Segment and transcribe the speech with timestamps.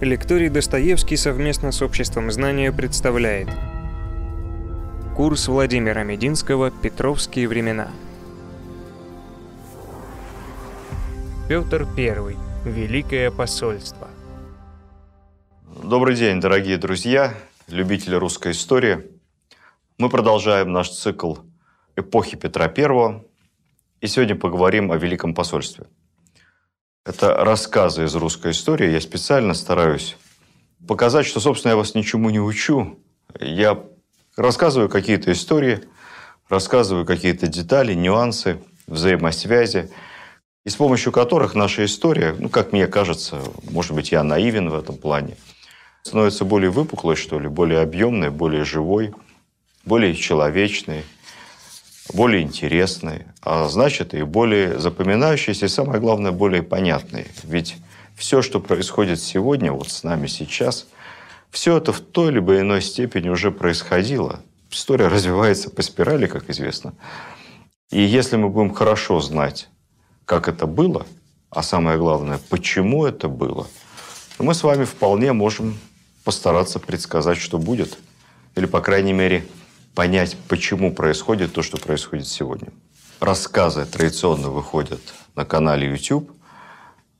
[0.00, 3.48] Лекторий Достоевский совместно с Обществом знания представляет
[5.14, 7.88] Курс Владимира Мединского «Петровские времена».
[11.48, 12.36] Петр I.
[12.64, 14.08] Великое посольство.
[15.80, 17.32] Добрый день, дорогие друзья,
[17.68, 19.06] любители русской истории.
[19.98, 21.36] Мы продолжаем наш цикл
[21.94, 23.22] эпохи Петра I.
[24.00, 25.86] И сегодня поговорим о Великом посольстве.
[27.04, 28.90] Это рассказы из русской истории.
[28.90, 30.16] Я специально стараюсь
[30.88, 32.98] показать, что, собственно, я вас ничему не учу.
[33.38, 33.84] Я
[34.36, 35.80] рассказываю какие-то истории,
[36.48, 39.90] рассказываю какие-то детали, нюансы, взаимосвязи,
[40.64, 44.74] и с помощью которых наша история, ну, как мне кажется, может быть, я наивен в
[44.74, 45.36] этом плане,
[46.04, 49.12] становится более выпуклой, что ли, более объемной, более живой,
[49.84, 51.04] более человечной,
[52.12, 57.26] более интересной, а значит и более запоминающейся, и самое главное, более понятной.
[57.42, 57.76] Ведь
[58.16, 60.86] все, что происходит сегодня, вот с нами сейчас,
[61.50, 64.40] все это в той либо иной степени уже происходило.
[64.70, 66.94] История развивается по спирали, как известно.
[67.90, 69.68] И если мы будем хорошо знать,
[70.24, 71.06] как это было,
[71.50, 73.68] а самое главное, почему это было,
[74.38, 75.78] мы с вами вполне можем
[76.24, 77.98] постараться предсказать, что будет.
[78.56, 79.46] Или, по крайней мере,
[79.94, 82.68] понять, почему происходит то, что происходит сегодня.
[83.20, 85.00] Рассказы традиционно выходят
[85.36, 86.30] на канале YouTube,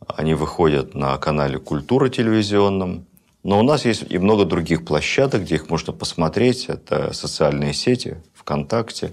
[0.07, 3.07] они выходят на канале «Культура» телевизионном,
[3.43, 6.67] но у нас есть и много других площадок, где их можно посмотреть.
[6.67, 9.13] Это социальные сети, ВКонтакте,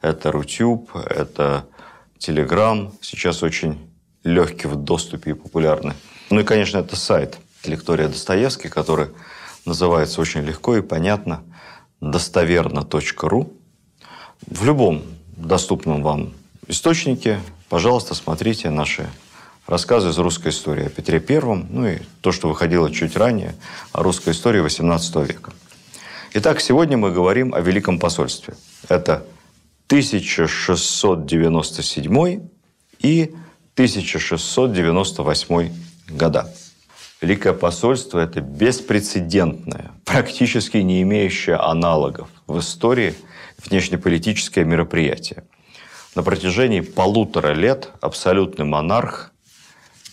[0.00, 1.66] это Рутюб, это
[2.18, 2.92] Телеграм.
[3.00, 3.88] Сейчас очень
[4.24, 5.94] легкий в доступе и популярный.
[6.30, 9.08] Ну и, конечно, это сайт Лектория Достоевский, который
[9.64, 11.42] называется очень легко и понятно
[12.02, 13.52] достоверно.ру.
[14.46, 15.02] В любом
[15.36, 16.32] доступном вам
[16.66, 19.06] источнике, пожалуйста, смотрите наши
[19.66, 23.54] рассказы из русской истории о Петре Первом, ну и то, что выходило чуть ранее,
[23.92, 25.52] о русской истории XVIII века.
[26.34, 28.54] Итак, сегодня мы говорим о Великом посольстве.
[28.88, 29.24] Это
[29.86, 32.48] 1697
[32.98, 33.32] и
[33.74, 35.72] 1698
[36.10, 36.52] года.
[37.22, 43.14] Великое посольство– это беспрецедентное, практически не имеющее аналогов в истории
[43.64, 45.44] внешнеполитическое мероприятие.
[46.16, 49.30] На протяжении полутора лет абсолютный монарх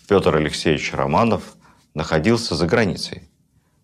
[0.08, 1.56] Петр Алексеевич Романов
[1.96, 3.24] находился за границей.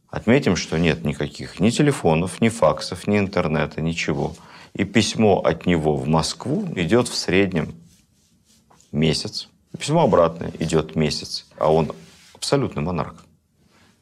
[0.07, 4.35] Отметим, что нет никаких ни телефонов, ни факсов, ни интернета, ничего.
[4.75, 7.73] И письмо от него в Москву идет в среднем
[8.91, 9.49] месяц.
[9.79, 11.47] Письмо обратное идет месяц.
[11.57, 11.91] А он
[12.45, 13.15] абсолютный монарх.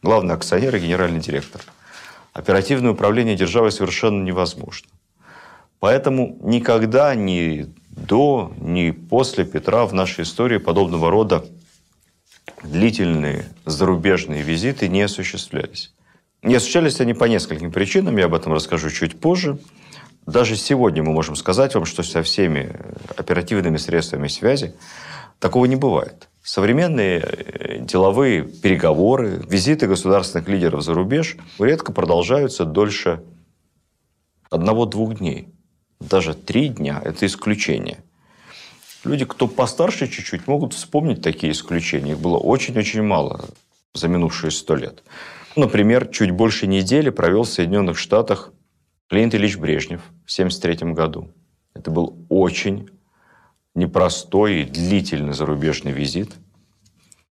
[0.01, 1.61] Главный акционер и генеральный директор.
[2.33, 4.89] Оперативное управление державой совершенно невозможно.
[5.79, 11.45] Поэтому никогда ни до, ни после Петра в нашей истории подобного рода
[12.63, 15.93] длительные зарубежные визиты не осуществлялись.
[16.41, 19.57] Не осуществлялись они по нескольким причинам, я об этом расскажу чуть позже.
[20.25, 22.75] Даже сегодня мы можем сказать вам, что со всеми
[23.15, 24.75] оперативными средствами связи
[25.39, 26.27] такого не бывает.
[26.43, 33.23] Современные э, деловые переговоры, визиты государственных лидеров за рубеж редко продолжаются дольше
[34.49, 35.47] одного-двух дней.
[36.01, 38.03] Даже три дня– это исключение.
[39.05, 42.11] Люди, кто постарше чуть-чуть, могут вспомнить такие исключения.
[42.11, 43.45] Их было очень-очень мало
[43.93, 45.01] за минувшие сто лет.
[45.55, 48.51] Например, чуть больше недели провел в Соединенных Штатах
[49.09, 51.31] Леонид Ильич Брежнев в 1973 году.
[51.73, 52.89] Это был очень
[53.75, 56.31] непростой и длительный зарубежный визит.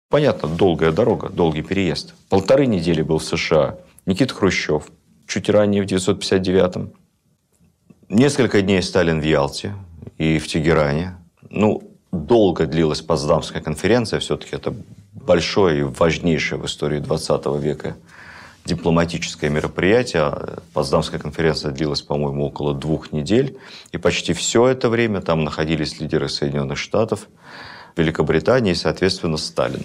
[0.09, 2.15] Понятно, долгая дорога, долгий переезд.
[2.29, 3.79] Полторы недели был в США.
[4.05, 4.91] Никита Хрущев,
[5.27, 6.93] чуть ранее, в 1959-м.
[8.09, 9.75] Несколько дней Сталин в Ялте
[10.19, 11.17] и в Тегеране.
[11.49, 14.21] Ну, долго длилась Потсдамская конференция.
[14.21, 14.75] Все-таки это
[15.13, 17.97] большое и важнейшее в истории 20 века
[18.65, 20.59] дипломатическое мероприятие.
[20.73, 23.59] Потсдамская конференция длилась, по-моему, около двух недель.
[23.93, 27.29] И почти все это время там находились лидеры Соединенных Штатов,
[27.97, 29.85] Великобритании и, соответственно, Сталина.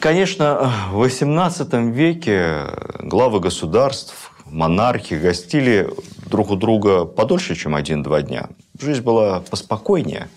[0.00, 2.66] Конечно, в XVIII веке
[2.98, 5.88] главы государств, монархи гостили
[6.26, 8.48] друг у друга подольше, чем один-два дня.
[8.80, 10.28] Жизнь была поспокойнее,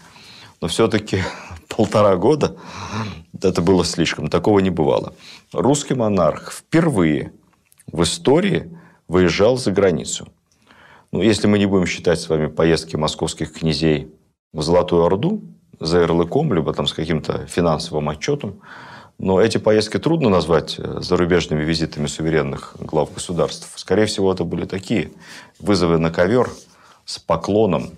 [0.61, 1.23] но все-таки
[1.67, 2.57] полтора года
[3.41, 5.15] это было слишком, такого не бывало.
[5.51, 7.31] Русский монарх впервые
[7.91, 8.71] в истории
[9.07, 10.27] выезжал за границу.
[11.11, 14.11] Ну, если мы не будем считать с вами поездки московских князей
[14.53, 15.43] в Золотую Орду
[15.79, 18.61] за ярлыком, либо там с каким-то финансовым отчетом,
[19.17, 23.71] но эти поездки трудно назвать э, зарубежными визитами суверенных глав государств.
[23.75, 25.11] Скорее всего, это были такие
[25.59, 26.49] вызовы на ковер
[27.05, 27.91] с поклоном.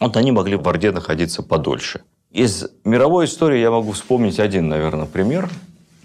[0.00, 2.02] Вот они могли в Орде находиться подольше.
[2.32, 5.48] Из мировой истории я могу вспомнить один, наверное, пример.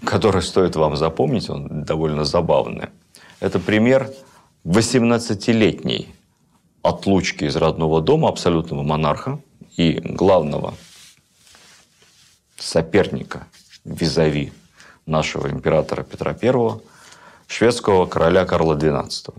[0.04, 2.90] который стоит вам запомнить, он довольно забавный.
[3.38, 4.10] Это пример
[4.64, 6.14] 18-летней
[6.82, 9.40] отлучки из родного дома абсолютного монарха
[9.76, 10.74] и главного
[12.56, 13.46] соперника
[13.84, 14.52] визави
[15.04, 16.80] нашего императора Петра I,
[17.46, 19.34] шведского короля Карла XII.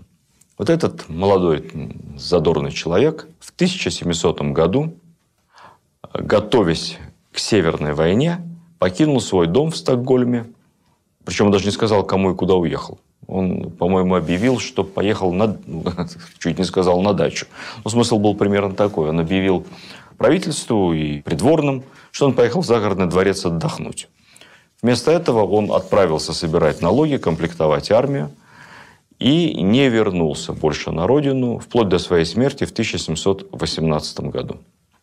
[0.59, 4.95] Вот этот молодой задорный человек в 1700 году,
[6.13, 6.97] готовясь
[7.31, 8.41] к Северной войне,
[8.77, 10.45] покинул свой дом в Стокгольме,
[11.25, 12.99] причем он даже не сказал, кому и куда уехал.
[13.25, 15.57] Он, по-моему, объявил, что поехал на...
[16.39, 17.47] чуть не сказал на дачу.
[17.83, 19.09] Но смысл был примерно такой.
[19.09, 19.65] Он объявил
[20.17, 24.07] правительству и придворным, что он поехал в загородный дворец отдохнуть.
[24.81, 28.31] Вместо этого он отправился собирать налоги, комплектовать армию
[29.19, 34.57] и не вернулся больше на родину вплоть до своей смерти в 1718 году.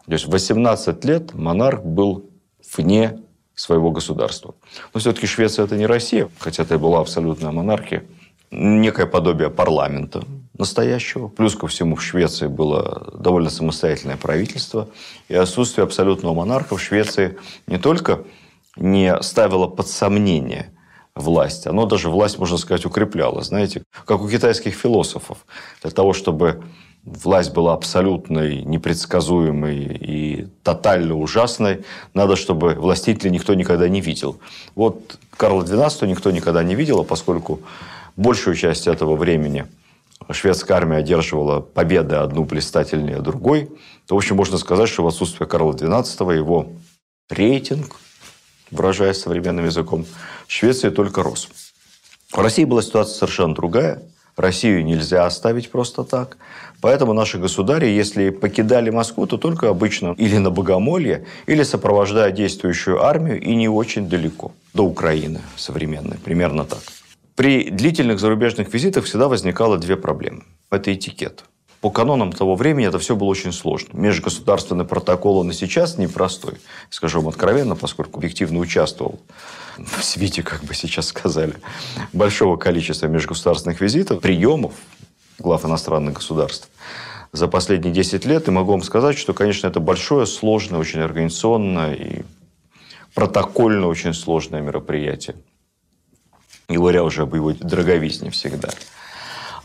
[0.07, 2.31] То есть 18 лет монарх был
[2.77, 3.19] вне
[3.55, 4.55] своего государства.
[4.93, 8.05] Но все-таки Швеция– это не Россия, хотя это была абсолютная монархия.
[8.51, 10.25] Некое подобие парламента
[10.56, 11.29] настоящего.
[11.29, 14.89] Плюс ко всему в Швеции было довольно самостоятельное правительство.
[15.29, 18.25] И отсутствие абсолютного монарха в Швеции не только
[18.77, 20.71] не ставило под сомнение
[21.15, 23.43] власть, оно даже власть, можно сказать, укрепляло.
[23.43, 25.47] Знаете, как у китайских философов.
[25.83, 26.62] Для того, чтобы
[27.05, 31.85] власть была абсолютной, непредсказуемой и тотально ужасной,
[32.15, 34.39] надо, чтобы властителя никто никогда не видел.
[34.75, 37.61] Вот Карла XII никто никогда не видел, а поскольку
[38.17, 39.67] большую часть этого времени
[40.31, 43.71] шведская армия одерживала победы одну блистательнее другой,
[44.06, 46.69] то, в общем, можно сказать, что в отсутствие Карла XII его
[47.29, 47.97] рейтинг,
[48.71, 50.06] выражаясь современным языком,
[50.47, 51.49] в Швеции только рос.
[52.33, 54.03] В России была ситуация совершенно другая.
[54.37, 56.37] Россию нельзя оставить просто так.
[56.81, 63.03] Поэтому наши государи, если покидали Москву, то только обычно или на Богомолье, или сопровождая действующую
[63.03, 66.83] армию и не очень далеко, до Украины современной, примерно так.
[67.37, 70.45] При длительных зарубежных визитах всегда возникало две проблемы.
[70.71, 71.45] Это этикет.
[71.85, 73.91] По канонам того времени это все было очень сложно.
[73.93, 76.55] Межгосударственный протокол, он и сейчас непростой.
[76.89, 79.21] Скажу вам откровенно, поскольку объективно участвовал
[79.77, 81.53] в свете, как бы сейчас сказали,
[82.15, 84.73] большого количества межгосударственных визитов, приемов
[85.39, 86.71] глав иностранных государств
[87.33, 88.49] за последние 10 лет.
[88.49, 92.23] И могу вам сказать, что, конечно, это большое, сложное, очень организационное и
[93.13, 95.37] протокольно очень сложное мероприятие.
[96.71, 98.71] Не говоря уже об его дороговизне всегда.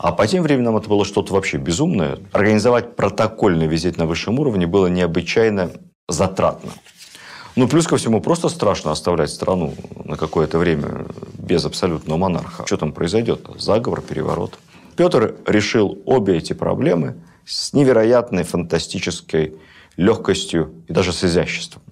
[0.02, 2.18] А по тем временам это было что-то вообще безумное.
[2.32, 5.72] Организовать протокольный визит на высшем уровне было необычайно
[6.08, 6.72] затратно.
[7.54, 9.74] Ну, плюс ко всему, просто страшно оставлять страну
[10.06, 11.04] на какое-то время
[11.36, 12.64] без абсолютного монарха.
[12.64, 13.46] Что там произойдет?
[13.58, 14.58] Заговор, переворот.
[14.96, 19.56] Петр решил обе эти проблемы с невероятной фантастической
[19.98, 21.82] легкостью и даже с изяществом.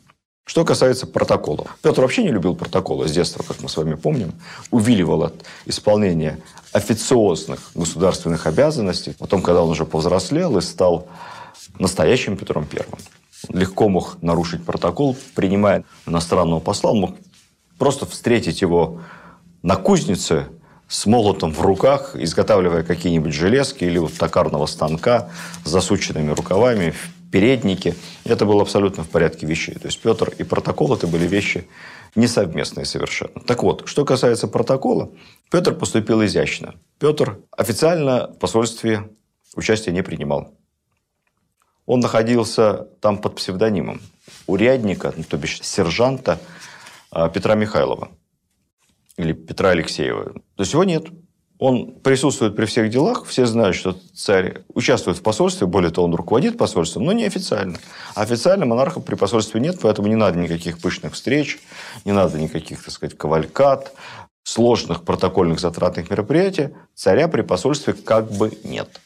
[0.48, 1.76] Что касается протоколов.
[1.82, 4.32] Петр вообще не любил протоколы с детства, как мы с вами помним.
[4.70, 5.34] Увиливал от
[5.66, 6.40] исполнения
[6.72, 9.14] официозных государственных обязанностей.
[9.18, 11.06] Потом, когда он уже повзрослел и стал
[11.78, 12.98] настоящим Петром Первым,
[13.50, 17.10] легко мог нарушить протокол, принимая иностранного посла, он мог
[17.76, 19.02] просто встретить его
[19.62, 20.46] на кузнице
[20.88, 25.28] с молотом в руках, изготавливая какие-нибудь железки или вот токарного станка
[25.66, 26.94] с засученными рукавами,
[27.30, 27.94] передники.
[28.24, 29.74] Это было абсолютно в порядке вещей.
[29.74, 31.68] То есть Петр и протокол это были вещи
[32.14, 33.40] несовместные совершенно.
[33.46, 35.10] Так вот, что касается протокола,
[35.50, 36.74] Петр поступил изящно.
[36.98, 39.10] Петр официально в посольстве
[39.54, 40.54] участия не принимал.
[41.86, 44.00] Он находился там под псевдонимом
[44.46, 46.38] урядника, ну, то бишь сержанта
[47.10, 48.10] а, Петра Михайлова
[49.16, 50.32] или Петра Алексеева.
[50.34, 51.04] То есть его нет.
[51.58, 56.14] Он присутствует при всех делах, все знают, что царь участвует в посольстве, более того, он
[56.14, 57.78] руководит посольством, но не официально.
[58.14, 61.58] официально монарха при посольстве нет, поэтому не надо никаких пышных встреч,
[62.04, 63.92] не надо никаких, так сказать, кавалькат,
[64.44, 66.70] сложных протокольных затратных мероприятий.
[66.94, 69.00] Царя при посольстве как бы нет.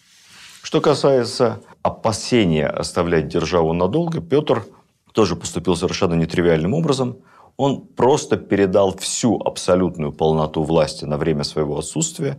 [0.62, 4.64] Что касается опасения оставлять державу надолго, Петр
[5.12, 7.16] тоже поступил совершенно нетривиальным образом–
[7.56, 12.38] он просто передал всю абсолютную полноту власти на время своего отсутствия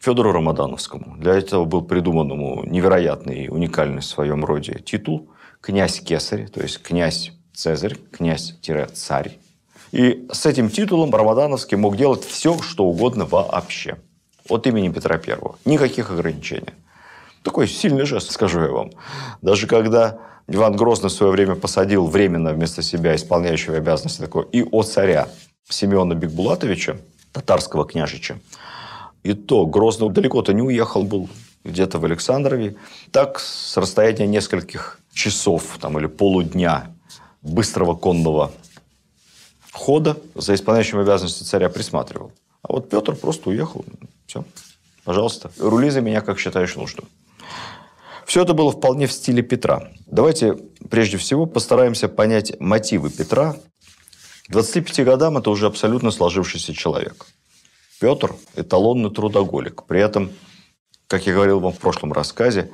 [0.00, 1.16] Федору Рамадановскому.
[1.16, 6.60] Для этого был придуман ему невероятный и уникальный в своем роде титул «Князь Кесарь», то
[6.60, 9.38] есть «Князь Цезарь», «Князь-царь».
[9.92, 13.96] И с этим титулом Рамадановский мог делать все, что угодно вообще.
[14.48, 15.56] От имени Петра Первого.
[15.64, 16.74] Никаких ограничений.
[17.44, 18.90] Такой сильный жест, скажу я вам.
[19.42, 24.62] Даже когда Иван Грозный в свое время посадил временно вместо себя исполняющего обязанности такого и
[24.62, 25.28] о царя
[25.68, 26.96] Семена Бекбулатовича,
[27.32, 28.38] татарского княжича.
[29.22, 31.28] И то Грозный далеко-то не уехал, был
[31.64, 32.76] где-то в Александрове.
[33.10, 36.94] Так, с расстояния нескольких часов там, или полудня
[37.42, 38.52] быстрого конного
[39.70, 42.32] хода за исполняющим обязанности царя присматривал.
[42.62, 43.84] А вот Петр просто уехал.
[44.26, 44.44] Все,
[45.04, 47.06] пожалуйста, рули за меня, как считаешь нужным.
[48.26, 49.90] Все это было вполне в стиле Петра.
[50.06, 50.56] Давайте
[50.90, 53.56] прежде всего постараемся понять мотивы Петра.
[54.48, 57.26] К 25 годам это уже абсолютно сложившийся человек.
[58.00, 59.84] Петр– эталонный трудоголик.
[59.84, 60.30] При этом,
[61.06, 62.70] как я говорил вам в прошлом рассказе,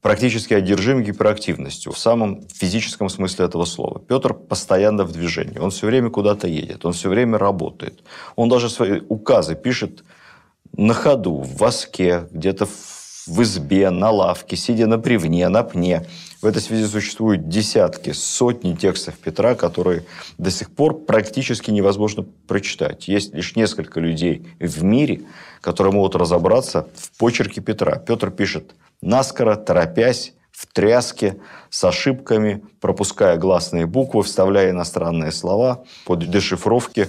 [0.00, 4.00] практически одержим гиперактивностью в самом физическом смысле этого слова.
[4.00, 8.02] Петр постоянно в движении, он все время куда-то едет, он все время работает.
[8.36, 10.04] Он даже свои указы пишет
[10.76, 12.70] на ходу, в воске, где-то в
[13.42, 16.06] избе, на лавке, сидя на бревне, на пне.
[16.40, 20.04] В этой связи существуют десятки, сотни текстов Петра, которые
[20.38, 23.08] до сих пор практически невозможно прочитать.
[23.08, 25.22] Есть лишь несколько людей в мире,
[25.60, 27.96] которые могут разобраться в почерке Петра.
[27.96, 31.36] Петр пишет наскоро, торопясь, в тряске,
[31.70, 37.08] с ошибками, пропуская гласные буквы, вставляя иностранные слова под дешифровки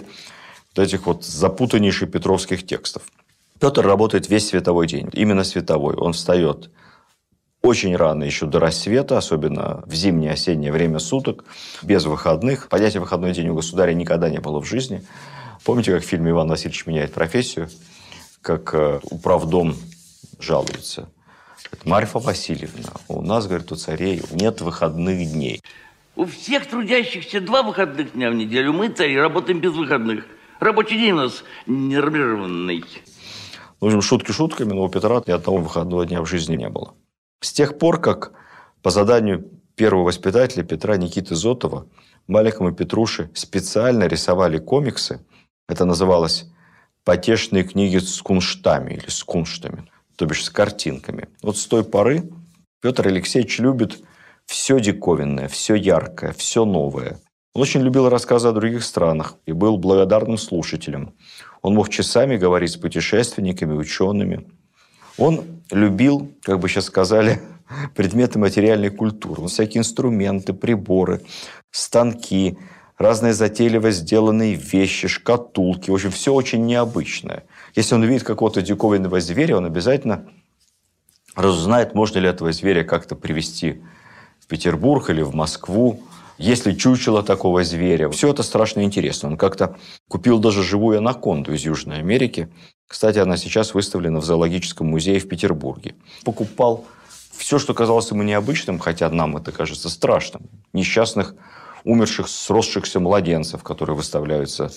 [0.76, 3.04] вот этих вот запутаннейших петровских текстов.
[3.60, 5.96] Петр работает весь световой день, именно световой.
[5.96, 6.70] Он встает
[7.62, 11.44] очень рано, еще до рассвета, особенно в зимнее, осеннее время суток,
[11.82, 12.70] без выходных.
[12.70, 15.04] Понятия выходной день у государя никогда не было в жизни.
[15.66, 17.70] Помните, как в фильме «Иван Васильевич меняет профессию»,
[18.42, 19.76] как э, управдом
[20.40, 21.10] жалуется–
[21.86, 25.62] Марфа Васильевна, у нас, говорит, у царей нет выходных дней.
[26.16, 28.74] У всех трудящихся два выходных дня в неделю.
[28.74, 30.26] Мы, цари, работаем без выходных.
[30.60, 32.84] Рабочий день у нас нормированный.
[33.80, 36.94] В общем, шутки шутками, но у Петра ни одного выходного дня в жизни не было.
[37.42, 38.34] С тех пор, как
[38.82, 41.88] по заданию первого воспитателя Петра Никиты Зотова
[42.28, 45.26] маленькому Петруше специально рисовали комиксы,
[45.68, 46.46] это называлось
[47.06, 51.30] «Потешные книги с кунштами» или с кунштами– то бишь с картинками.
[51.42, 52.30] Вот с той поры
[52.82, 54.02] Петр Алексеевич любит
[54.46, 57.22] все диковинное, все яркое, все новое.
[57.54, 61.16] Он очень любил рассказы о других странах и был благодарным слушателем.
[61.62, 64.48] Он мог часами говорить с путешественниками, учеными.
[65.18, 67.42] Он любил, как бы сейчас сказали,
[67.96, 69.46] предметы материальной культуры.
[69.48, 71.22] Всякие инструменты, приборы,
[71.72, 72.58] станки,
[72.98, 75.90] разные затейливо сделанные вещи, шкатулки.
[75.90, 77.44] В общем, все очень необычное.
[77.76, 80.26] Если он видит какого-то диковинного зверя, он обязательно
[81.36, 83.82] разузнает, можно ли этого зверя как-то привести
[84.40, 86.04] в Петербург или в Москву.
[86.40, 88.10] Есть ли чучело такого зверя?
[88.10, 89.28] Все это страшно интересно.
[89.28, 89.76] Он как-то
[90.08, 92.50] купил даже живую анаконду из Южной Америки.
[92.88, 95.96] Кстати, она сейчас выставлена в зоологическом музее в Петербурге.
[96.24, 96.86] Покупал
[97.38, 100.50] все, что казалось ему необычным, хотя нам это кажется страшным.
[100.72, 101.36] Несчастных
[101.84, 104.72] умерших, сросшихся младенцев, которые выставляются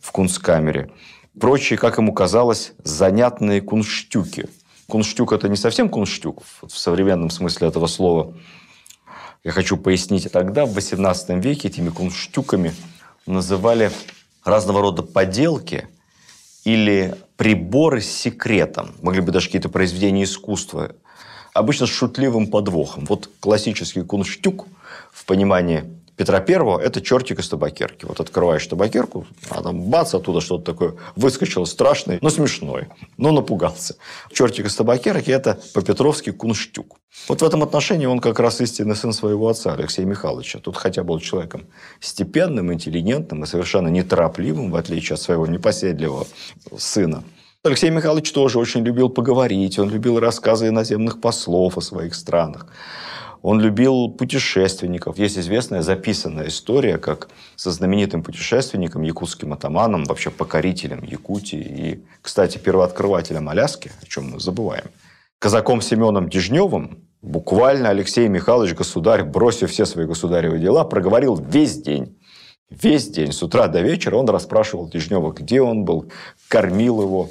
[0.00, 0.92] в кунсткамере.
[1.38, 4.48] Прочие, как ему казалось, занятные кунштюки.
[4.86, 8.34] Кунштюк– это не совсем кунштюк в современном смысле этого слова.
[9.44, 12.74] Я хочу пояснить, тогда, в XVIII веке, этими кунштюками
[13.26, 13.90] называли
[14.44, 15.88] разного рода поделки
[16.64, 18.94] или приборы с секретом.
[19.00, 20.92] Могли быть даже какие-то произведения искусства.
[21.54, 23.04] Обычно с шутливым подвохом.
[23.06, 24.66] Вот классический кунштюк
[25.12, 25.84] в понимании
[26.18, 28.04] Петра Первого– это чертик из табакерки.
[28.04, 33.94] Вот открываешь табакерку, а там бац, оттуда что-то такое выскочило страшное, но смешное, но напугался.
[34.32, 36.96] Чертик из табакерки– это по-петровски кунштюк.
[37.28, 40.58] Вот в этом отношении он как раз истинный сын своего отца, Алексея Михайловича.
[40.58, 41.68] Тут хотя был человеком
[42.00, 46.26] степенным, интеллигентным и совершенно неторопливым, в отличие от своего непоседливого
[46.76, 47.22] сына.
[47.62, 52.66] Алексей Михайлович тоже очень любил поговорить, он любил рассказы иноземных послов о своих странах.
[53.42, 55.18] Он любил путешественников.
[55.18, 62.58] Есть известная записанная история, как со знаменитым путешественником, якутским атаманом, вообще покорителем Якутии и, кстати,
[62.58, 64.84] первооткрывателем Аляски, о чем мы забываем,
[65.38, 72.16] казаком Семеном Дежневым, буквально Алексей Михайлович, государь, бросив все свои государевые дела, проговорил весь день.
[72.70, 76.10] Весь день, с утра до вечера он расспрашивал Дежнева, где он был,
[76.48, 77.30] кормил его.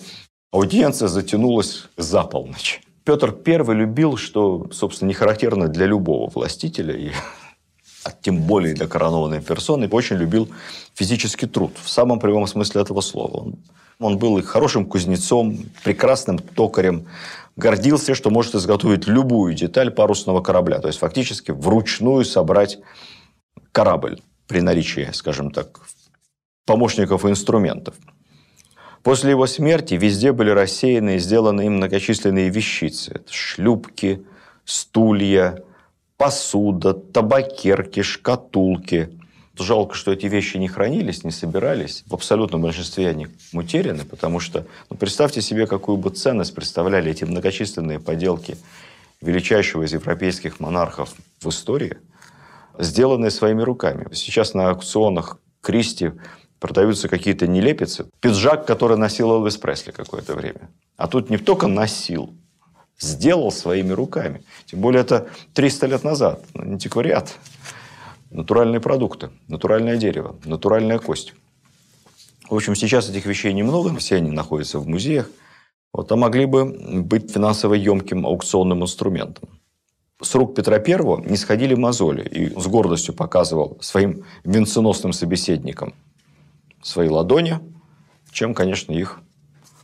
[0.52, 2.82] Аудиенция затянулась за полночь.
[3.08, 7.12] Петр I любил, что, собственно, не характерно для любого властителя, и,
[8.04, 10.50] а тем более для коронованной персоны, очень любил
[10.94, 13.38] физический труд в самом прямом смысле этого слова.
[13.38, 13.56] Он,
[14.00, 17.08] он был и хорошим кузнецом, прекрасным токарем,
[17.56, 22.78] гордился, что может изготовить любую деталь парусного корабля, то есть фактически вручную собрать
[23.72, 25.80] корабль при наличии, скажем так,
[26.66, 27.96] помощников и инструментов.
[29.08, 33.14] После его смерти везде были рассеяны и сделаны им многочисленные вещицы.
[33.14, 34.26] Это шлюпки,
[34.66, 35.64] стулья,
[36.18, 39.18] посуда, табакерки, шкатулки.
[39.58, 42.04] Жалко, что эти вещи не хранились, не собирались.
[42.08, 47.24] В абсолютном большинстве они утеряны, потому что, ну, представьте себе, какую бы ценность представляли эти
[47.24, 48.58] многочисленные поделки
[49.22, 51.96] величайшего из европейских монархов в истории,
[52.78, 54.14] сделанные своими руками.
[54.14, 56.12] Сейчас на аукционах Кристи
[56.60, 58.10] продаются какие-то нелепицы.
[58.20, 60.70] Пиджак, который носил Элвис Пресли какое-то время.
[60.96, 62.34] А тут не только носил,
[63.00, 64.44] сделал своими руками.
[64.66, 66.44] Тем более это 300 лет назад.
[66.54, 67.38] Антиквариат.
[68.30, 71.34] Натуральные продукты, натуральное дерево, натуральная кость.
[72.50, 75.30] В общем, сейчас этих вещей немного, все они находятся в музеях.
[75.94, 76.66] Вот, а могли бы
[77.04, 79.50] быть финансово емким аукционным инструментом.
[80.22, 85.94] С рук Петра I не сходили мозоли, и с гордостью показывал своим венценосным собеседникам
[86.88, 87.60] свои ладони,
[88.32, 89.20] чем, конечно, их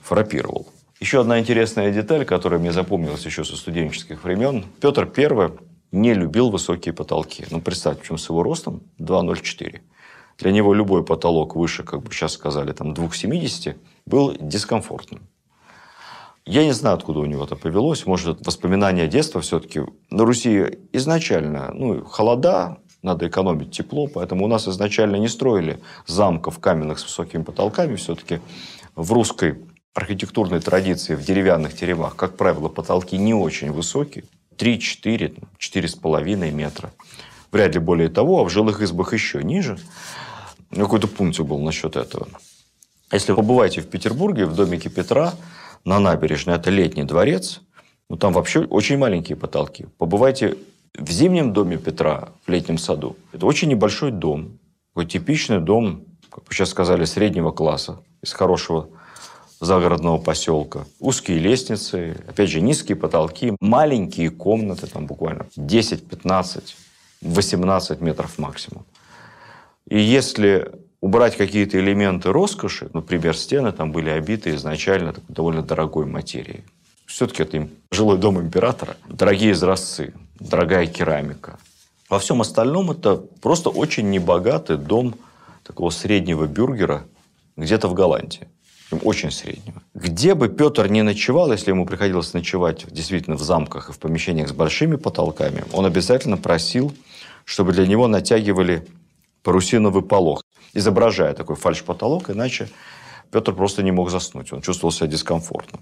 [0.01, 0.67] фрапировал.
[0.99, 4.65] Еще одна интересная деталь, которая мне запомнилась еще со студенческих времен.
[4.79, 5.51] Петр I
[5.91, 7.45] не любил высокие потолки.
[7.51, 9.81] Ну, представьте, чем с его ростом 2,04.
[10.39, 15.27] Для него любой потолок выше, как бы сейчас сказали, там 2,70 был дискомфортным.
[16.45, 18.05] Я не знаю, откуда у него это повелось.
[18.05, 19.81] Может, воспоминания детства все-таки.
[20.09, 26.59] На Руси изначально ну, холода, надо экономить тепло, поэтому у нас изначально не строили замков
[26.59, 27.95] каменных с высокими потолками.
[27.95, 28.39] Все-таки
[28.95, 29.59] в русской
[29.93, 34.23] архитектурной традиции в деревянных теремах, как правило, потолки не очень высокие.
[34.57, 36.91] 3, 4, 4,5 метра.
[37.51, 39.77] Вряд ли более того, а в жилых избах еще ниже.
[40.73, 42.27] Какой-то пункт был насчет этого.
[43.11, 45.33] Если вы побываете в Петербурге, в домике Петра,
[45.85, 47.61] на набережной, это летний дворец,
[48.09, 49.85] ну, там вообще очень маленькие потолки.
[49.97, 50.55] Побывайте
[50.97, 53.15] в зимнем доме Петра, в летнем саду.
[53.31, 54.59] Это очень небольшой дом.
[54.93, 58.89] Такой типичный дом, как вы сейчас сказали, среднего класса, из хорошего
[59.59, 60.85] загородного поселка.
[60.99, 66.75] Узкие лестницы, опять же, низкие потолки, маленькие комнаты, там буквально 10, 15,
[67.21, 68.85] 18 метров максимум.
[69.87, 70.71] И если
[71.01, 76.63] убрать какие-то элементы роскоши, например, стены там были обиты изначально довольно дорогой материей.
[77.05, 81.57] Все-таки это жилой дом императора, дорогие изразцы, дорогая керамика.
[82.09, 85.15] Во всем остальном это просто очень небогатый дом
[85.63, 87.05] такого среднего бюргера
[87.57, 88.47] где-то в Голландии.
[89.01, 89.81] Очень среднего.
[89.95, 94.49] Где бы Петр не ночевал, если ему приходилось ночевать действительно в замках и в помещениях
[94.49, 96.93] с большими потолками, он обязательно просил,
[97.43, 98.87] чтобы для него натягивали
[99.41, 102.69] парусиновый полог, изображая такой фальш-потолок, иначе
[103.31, 105.79] Петр просто не мог заснуть, он чувствовал себя дискомфортно.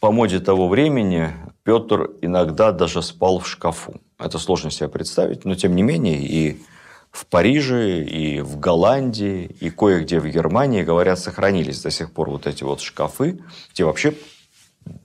[0.00, 1.32] По моде того времени
[1.64, 4.00] Петр иногда даже спал в шкафу.
[4.18, 6.62] Это сложно себе представить, но тем не менее и
[7.10, 12.46] в Париже, и в Голландии, и кое-где в Германии, говорят, сохранились до сих пор вот
[12.46, 13.40] эти вот шкафы,
[13.72, 14.14] где вообще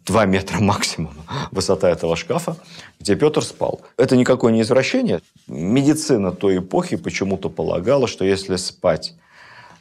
[0.06, 1.14] 2 метра максимум
[1.52, 2.56] высота этого шкафа,
[3.00, 3.82] где Петр спал.
[3.98, 5.22] Это никакое не извращение.
[5.48, 9.16] Медицина той эпохи почему-то полагала, что если спать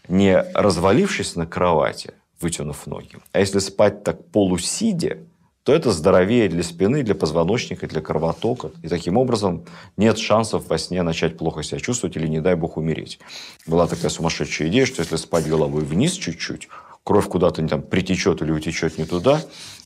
[0.09, 5.18] не развалившись на кровати, вытянув ноги, а если спать так полусидя,
[5.64, 8.72] то это здоровее для спины, для позвоночника, для кровотока.
[8.83, 9.64] И таким образом
[9.96, 13.20] нет шансов во сне начать плохо себя чувствовать или, не дай бог, умереть.
[13.66, 16.68] Была такая сумасшедшая идея, что если спать головой вниз чуть-чуть,
[17.05, 19.40] кровь куда-то там притечет или утечет не туда,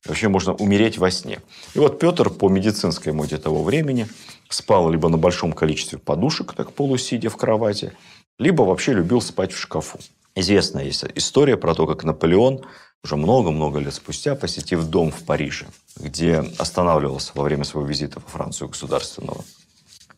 [0.07, 1.41] вообще можно умереть во сне.
[1.75, 4.09] И вот Петр по медицинской моде того времени
[4.49, 7.93] спал либо на большом количестве подушек, так полусидя в кровати,
[8.39, 9.99] либо вообще любил спать в шкафу.
[10.37, 12.61] Известная есть история про то, как Наполеон
[13.03, 18.29] уже много-много лет спустя, посетив дом в Париже, где останавливался во время своего визита во
[18.29, 19.45] Францию государственного,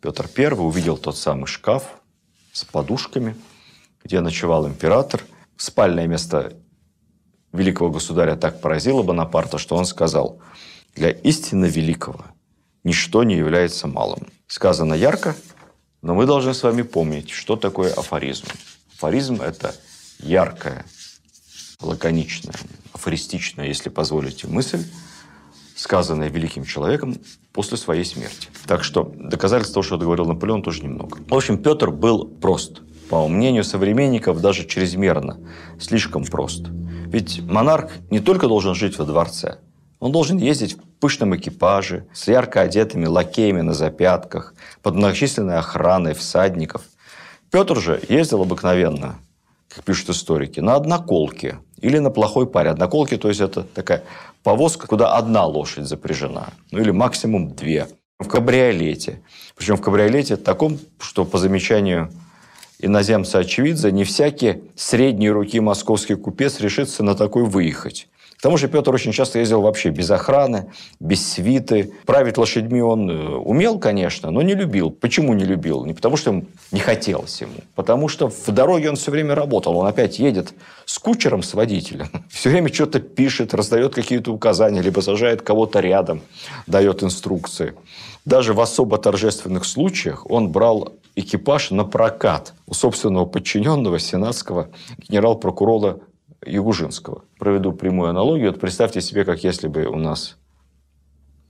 [0.01, 1.85] Петр I увидел тот самый шкаф
[2.53, 3.37] с подушками,
[4.03, 5.23] где ночевал император.
[5.57, 6.57] Спальное место
[7.53, 10.41] великого государя так поразило Бонапарта, что он сказал,
[10.97, 12.25] для истинно великого
[12.83, 14.27] ничто не является малым.
[14.49, 15.37] Сказано ярко,
[16.03, 18.47] но мы должны с вами помнить, что такое афоризм.
[18.97, 19.75] Афоризм– это
[20.21, 20.85] яркая,
[21.81, 22.55] лаконичная,
[22.93, 24.85] афористичная, если позволите, мысль,
[25.77, 27.17] сказанная великим человеком
[27.53, 28.49] после своей смерти.
[28.67, 31.19] Так что доказательств того, что говорил Наполеон, тоже немного.
[31.29, 32.83] В общем, Петр был прост.
[33.09, 35.39] По мнению современников, даже чрезмерно.
[35.81, 36.67] Слишком прост.
[37.07, 39.61] Ведь монарх не только должен жить во дворце,
[39.99, 46.15] он должен ездить в пышном экипаже, с ярко одетыми лакеями на запятках, под многочисленной охраной
[46.15, 46.83] всадников.
[47.51, 49.19] Петр же ездил обыкновенно
[49.69, 52.71] как пишут историки, на одноколке или на плохой паре.
[52.71, 54.05] Одноколки, то есть это такая
[54.43, 57.89] повозка, куда одна лошадь запряжена, ну или максимум две.
[58.19, 59.23] В кабриолете.
[59.55, 62.11] Причем в кабриолете таком, что по замечанию
[62.81, 68.09] иноземца очевидца, не всякий средней руки московский купец решится на такой выехать.
[68.39, 70.71] К тому же Петр очень часто ездил вообще без охраны,
[71.01, 71.93] без свиты.
[72.07, 74.93] Править лошадьми он э, умел, конечно, но не любил.
[74.93, 75.85] Почему не любил?
[75.85, 77.55] Не потому, что не хотелось ему.
[77.75, 79.77] Потому что в дороге он все время работал.
[79.77, 80.55] Он опять едет
[80.87, 82.09] с кучером, с водителем.
[82.31, 86.23] Все время что-то пишет, раздает какие-то указания, либо сажает кого-то рядом,
[86.69, 87.75] дает инструкции.
[88.25, 94.69] Даже в особо торжественных случаях он брал экипаж на прокат у собственного подчиненного сенатского
[95.09, 95.99] генерал-прокурора
[96.45, 97.25] Ягужинского.
[97.39, 98.53] Проведу прямую аналогию.
[98.53, 100.37] Вот представьте себе, как если бы у нас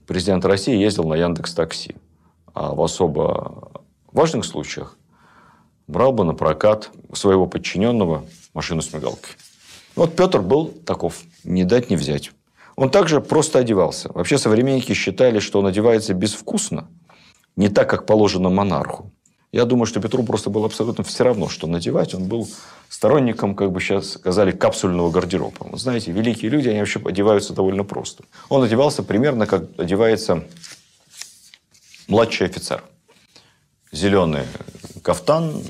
[0.07, 1.95] президент России ездил на Яндекс Такси,
[2.53, 4.97] а в особо важных случаях
[5.87, 9.33] брал бы на прокат своего подчиненного машину с мигалкой.
[9.95, 12.31] Вот Петр был таков, не дать не взять.
[12.75, 14.09] Он также просто одевался.
[14.13, 16.87] Вообще современники считали, что он одевается безвкусно,
[17.55, 19.11] не так, как положено монарху.
[19.51, 22.13] Я думаю, что Петру просто было абсолютно все равно, что надевать.
[22.13, 22.47] Он был
[22.87, 25.67] сторонником, как бы сейчас сказали, капсульного гардероба.
[25.71, 28.23] Вы знаете, великие люди, они вообще одеваются довольно просто.
[28.49, 30.43] Он одевался примерно, как одевается
[32.07, 32.83] младший офицер.
[33.91, 34.43] Зеленый
[35.01, 35.63] кафтан,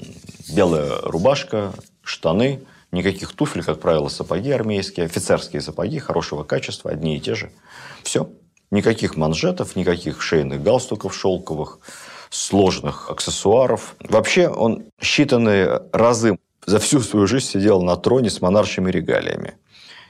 [0.54, 2.62] белая рубашка, штаны,
[2.92, 7.52] никаких туфель, как правило, сапоги армейские, офицерские сапоги хорошего качества, одни и те же.
[8.04, 8.30] Все.
[8.72, 11.80] Никаких манжетов, никаких шейных галстуков шелковых,
[12.30, 13.96] сложных аксессуаров.
[14.00, 19.56] Вообще он считанные разы за всю свою жизнь сидел на троне с монаршими регалиями.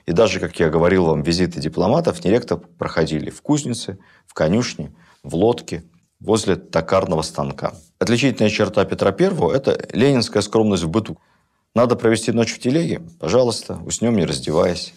[0.06, 4.92] И даже, как я говорил вам, визиты дипломатов нередко проходили в кузнице, в конюшне,
[5.24, 5.84] в лодке,
[6.20, 7.74] возле токарного станка.
[8.00, 11.18] Отличительная черта Петра I– это ленинская скромность в быту.
[11.76, 13.02] Надо провести ночь в телеге?
[13.20, 14.94] Пожалуйста, уснем не раздеваясь.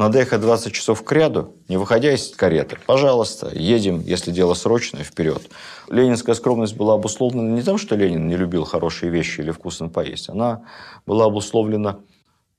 [0.00, 2.78] Надо ехать 20 часов к ряду, не выходя из кареты.
[2.86, 5.42] Пожалуйста, едем, если дело срочное, вперед.
[5.90, 10.30] Ленинская скромность была обусловлена не тем, что Ленин не любил хорошие вещи или вкусно поесть.
[10.30, 10.62] Она
[11.04, 11.98] была обусловлена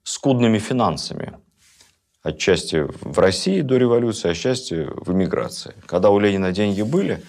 [0.04, 1.32] скудными финансами.
[2.22, 5.74] Отчасти в России до революции, отчасти в эмиграции.
[5.86, 7.24] Когда у Ленина деньги были,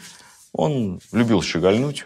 [0.51, 2.05] он любил щегольнуть,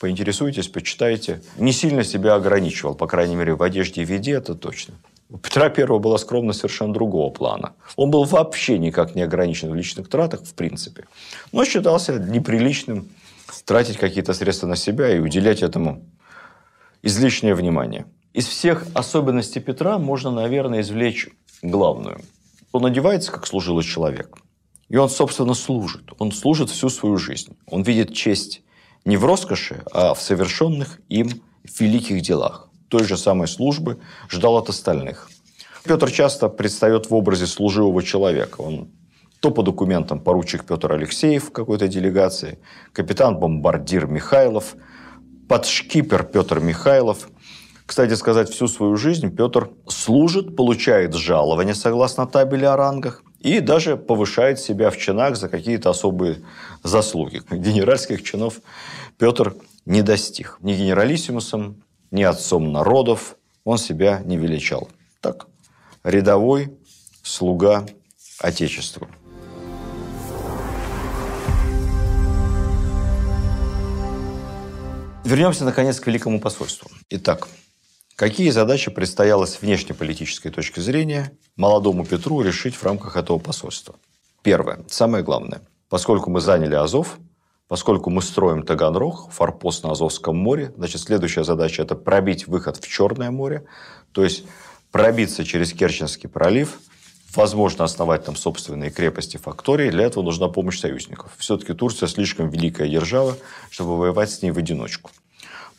[0.00, 1.42] поинтересуйтесь, почитайте.
[1.58, 4.94] Не сильно себя ограничивал, по крайней мере, в одежде и виде, это точно.
[5.32, 7.72] У Петра I была скромность совершенно другого плана.
[7.96, 11.06] Он был вообще никак не ограничен в личных тратах, в принципе.
[11.52, 13.08] Но считался неприличным
[13.64, 16.04] тратить какие-то средства на себя и уделять этому
[17.02, 18.04] излишнее внимание.
[18.34, 21.30] Из всех особенностей Петра можно, наверное, извлечь
[21.62, 22.20] главную.
[22.72, 24.36] Он одевается, как служилый человек.
[24.90, 26.10] И он, собственно, служит.
[26.18, 27.56] Он служит всю свою жизнь.
[27.66, 28.60] Он видит честь
[29.06, 31.42] не в роскоши, а в совершенных им
[31.78, 32.68] великих делах.
[32.92, 33.96] Той же самой службы
[34.28, 35.30] ждал от остальных.
[35.82, 38.60] Петр часто предстает в образе служивого человека.
[38.60, 38.90] Он
[39.40, 42.58] то по документам поручик Петр Алексеев какой-то делегации,
[42.92, 44.76] капитан-бомбардир Михайлов,
[45.48, 47.30] подшкипер Петр Михайлов.
[47.86, 53.96] Кстати сказать, всю свою жизнь Петр служит, получает жалование согласно табели о рангах и даже
[53.96, 56.42] повышает себя в чинах за какие-то особые
[56.82, 57.40] заслуги.
[57.50, 58.60] Генеральских чинов
[59.16, 59.54] Петр
[59.86, 60.58] не достиг.
[60.60, 64.88] Ни генералиссимусом, ни отцом народов он себя не величал.
[65.20, 65.48] Так,
[66.04, 66.72] рядовой
[67.22, 67.86] слуга
[68.38, 69.08] Отечеству.
[75.24, 76.90] Вернемся, наконец, к Великому посольству.
[77.08, 77.48] Итак,
[78.16, 83.94] какие задачи предстояло с внешнеполитической точки зрения молодому Петру решить в рамках этого посольства?
[84.42, 85.62] Первое, самое главное.
[85.88, 87.18] Поскольку мы заняли Азов,
[87.72, 92.86] поскольку мы строим Таганрог, форпост на Азовском море, значит, следующая задача– это пробить выход в
[92.86, 93.64] Черное море,
[94.12, 94.44] то есть
[94.90, 96.80] пробиться через Керченский пролив,
[97.34, 99.88] возможно основать там собственные крепости, фактории.
[99.88, 101.32] Для этого нужна помощь союзников.
[101.38, 103.38] Все-таки Турция слишком великая держава,
[103.70, 105.10] чтобы воевать с ней в одиночку.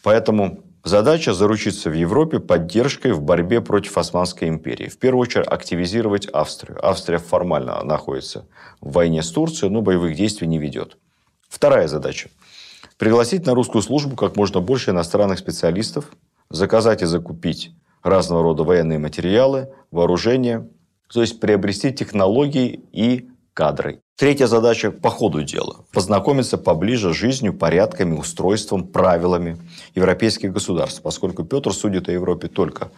[0.02, 4.90] Поэтому задача заручиться в Европе поддержкой в борьбе против Османской империи.
[4.90, 6.84] В первую очередь активизировать Австрию.
[6.84, 8.48] Австрия формально находится
[8.82, 10.98] в войне с Турцией, но боевых действий не ведет.
[11.54, 12.30] Вторая задача.
[12.98, 16.06] Пригласить на русскую службу как можно больше иностранных специалистов,
[16.50, 20.68] заказать и закупить разного рода военные материалы, вооружение,
[21.14, 24.02] то есть приобрести технологии и кадры.
[24.18, 29.60] Третья задача по ходу дела– познакомиться поближе с жизнью, порядками, устройством, правилами
[29.94, 32.90] европейских государств, поскольку Петр судит о Европе только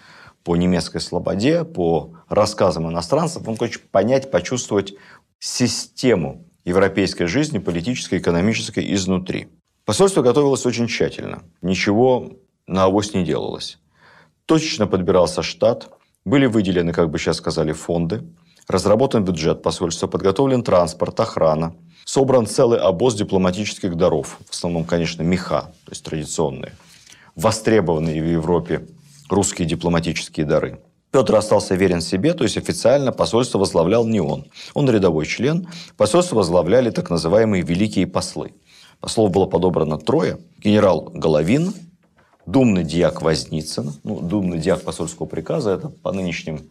[0.45, 4.93] по немецкой слободе, по рассказам иностранцев, он хочет понять, почувствовать
[5.39, 9.47] систему европейской жизни, политической, экономической изнутри.
[9.85, 11.43] Посольство готовилось очень тщательно.
[11.61, 12.33] Ничего
[12.67, 13.77] на авось не делалось.
[14.45, 15.89] Точечно подбирался штат,
[16.25, 18.23] были выделены, как бы сейчас сказали, фонды–
[18.67, 21.75] Разработан бюджет посольства, подготовлен транспорт, охрана.
[22.03, 24.39] Собран целый обоз дипломатических даров.
[24.49, 26.73] В основном, конечно, меха, то есть традиционные.
[27.35, 28.87] Востребованные в Европе
[29.29, 30.79] русские дипломатические дары.
[31.15, 34.47] Петр остался верен себе, то есть официально посольство возглавлял не он.
[34.73, 35.65] Он рядовой член.
[35.95, 38.51] Посольство возглавляли так называемые великие послы.
[38.99, 40.39] Послов было подобрано трое.
[40.57, 41.73] Генерал Головин,
[42.45, 43.93] думный диак Возницын.
[44.03, 46.69] Ну, думный диак посольского приказа– это по нынешним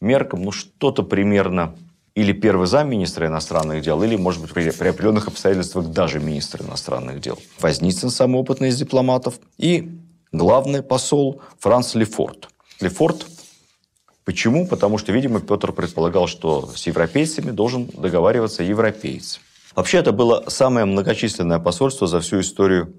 [0.00, 1.74] меркам, ну, что-то примерно
[2.14, 7.20] или первый замминистра иностранных дел, или, может быть, при, при определенных обстоятельствах даже министр иностранных
[7.20, 7.40] дел.
[7.58, 9.98] Возницын, самый опытный из дипломатов, и
[10.30, 12.50] главный посол Франц Лефорт.
[12.80, 13.26] Лефорт
[14.24, 14.66] Почему?
[14.66, 19.40] Потому что, видимо, Петр предполагал, что с европейцами должен договариваться европейец.
[19.74, 22.92] Вообще, это было самое многочисленное посольство за всю историю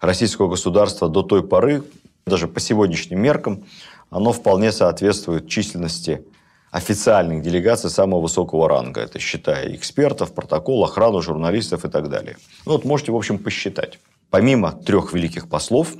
[0.00, 1.82] российского государства до той поры,
[2.26, 3.64] даже по сегодняшним меркам,
[4.10, 6.24] оно вполне соответствует численности
[6.70, 9.00] официальных делегаций самого высокого ранга.
[9.02, 12.36] Это считая экспертов, протокол, охрану, журналистов и так далее.
[12.64, 13.98] Ну, вот можете, в общем, посчитать.
[14.30, 15.94] Помимо трех великих послов,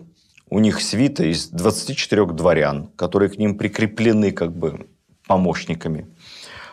[0.52, 4.86] у них свита из 24 дворян, которые к ним прикреплены как бы
[5.26, 6.06] помощниками.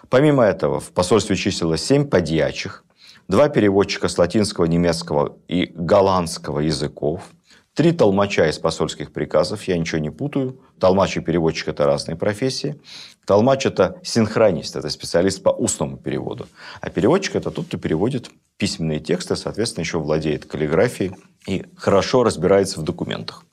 [0.09, 2.83] Помимо этого, в посольстве числилось 7 подьячих,
[3.29, 7.21] два переводчика с латинского, немецкого и голландского языков–
[7.79, 10.59] Три толмача из посольских приказов, я ничего не путаю.
[10.79, 12.81] Толмач и переводчик– это разные профессии.
[13.25, 16.49] Толмач– это синхронист, это специалист по устному переводу.
[16.81, 21.15] А переводчик– это тот, кто переводит письменные тексты, соответственно, еще владеет каллиграфией
[21.47, 23.45] и хорошо разбирается в документах.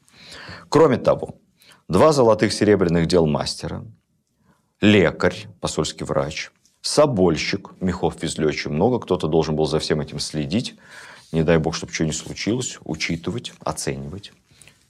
[0.69, 1.37] Кроме того,
[1.89, 3.85] два золотых серебряных дел мастера,
[4.81, 6.51] лекарь, посольский врач,
[6.81, 10.77] собольщик, мехов везли много, кто-то должен был за всем этим следить,
[11.33, 14.33] не дай бог, чтобы что не случилось, учитывать, оценивать.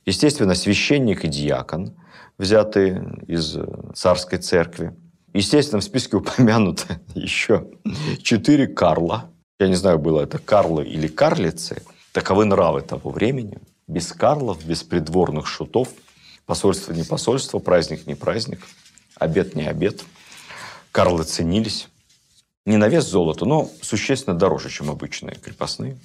[0.04, 1.94] Естественно, священник и диакон,
[2.38, 3.56] взятые из
[3.94, 4.94] царской церкви.
[5.32, 7.68] Естественно, в списке упомянуты еще
[8.22, 9.30] четыре Карла.
[9.58, 11.82] Я не знаю, было это Карлы или Карлицы.
[12.12, 13.58] Таковы нравы того времени.
[13.88, 15.88] Без Карлов, без придворных шутов.
[16.44, 18.60] Посольство не посольство, праздник не праздник.
[19.16, 20.04] Обед не обед.
[20.92, 21.88] Карлы ценились.
[22.64, 25.96] Не на вес золота, но существенно дороже, чем обычные крепостные.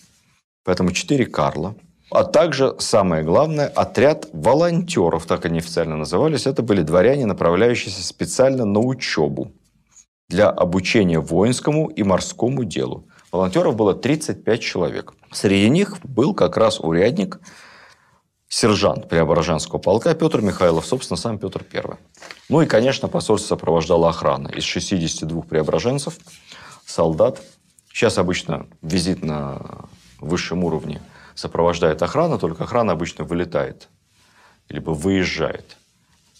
[0.63, 1.75] Поэтому четыре Карла.
[2.11, 6.45] А также, самое главное, отряд волонтеров, так они официально назывались.
[6.45, 9.53] Это были дворяне, направляющиеся специально на учебу
[10.29, 13.07] для обучения воинскому и морскому делу.
[13.31, 15.13] Волонтеров было 35 человек.
[15.31, 17.39] Среди них был как раз урядник,
[18.51, 21.97] сержант Преображенского полка Петр Михайлов, собственно, сам Петр I.
[22.49, 26.17] Ну и, конечно, посольство сопровождала охрана из 62 преображенцев,
[26.85, 27.41] солдат.
[27.93, 29.85] Сейчас обычно визит на
[30.19, 31.01] высшем уровне
[31.33, 33.87] сопровождает охрана, только охрана обычно вылетает,
[34.67, 35.77] либо выезжает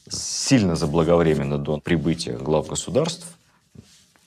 [0.10, 3.26] сильно заблаговременно до прибытия глав государств,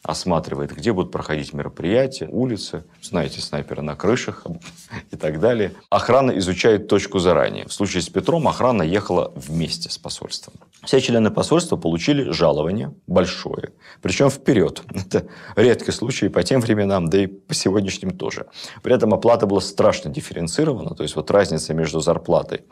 [0.04, 4.46] осматривает, где будут проходить мероприятия, улицы, знаете, снайперы на крышах
[5.10, 5.72] и так далее.
[5.88, 7.66] Охрана изучает точку заранее.
[7.66, 10.54] В случае с Петром охрана ехала вместе с посольством.
[10.84, 14.82] Все члены посольства получили жалование большое, причем вперед.
[14.94, 18.46] Это редкий случай по тем временам, да и по сегодняшним тоже.
[18.82, 22.64] При этом оплата была страшно дифференцирована, то есть вот разница между зарплатой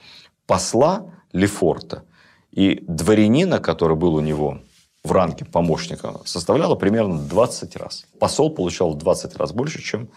[0.46, 2.04] посла Лефорта
[2.50, 4.60] и дворянина, который был у него
[5.04, 8.06] в ранге помощника составляла примерно 20 раз.
[8.18, 10.08] Посол получал в 20 раз больше, чем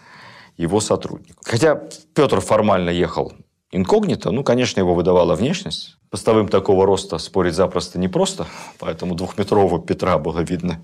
[0.56, 1.36] его сотрудник.
[1.42, 1.80] Хотя
[2.14, 3.32] Петр формально ехал
[3.72, 5.96] инкогнито, ну, конечно, его выдавала внешность.
[6.10, 8.46] Постовым такого роста спорить запросто непросто,
[8.78, 10.80] поэтому двухметрового Петра было видно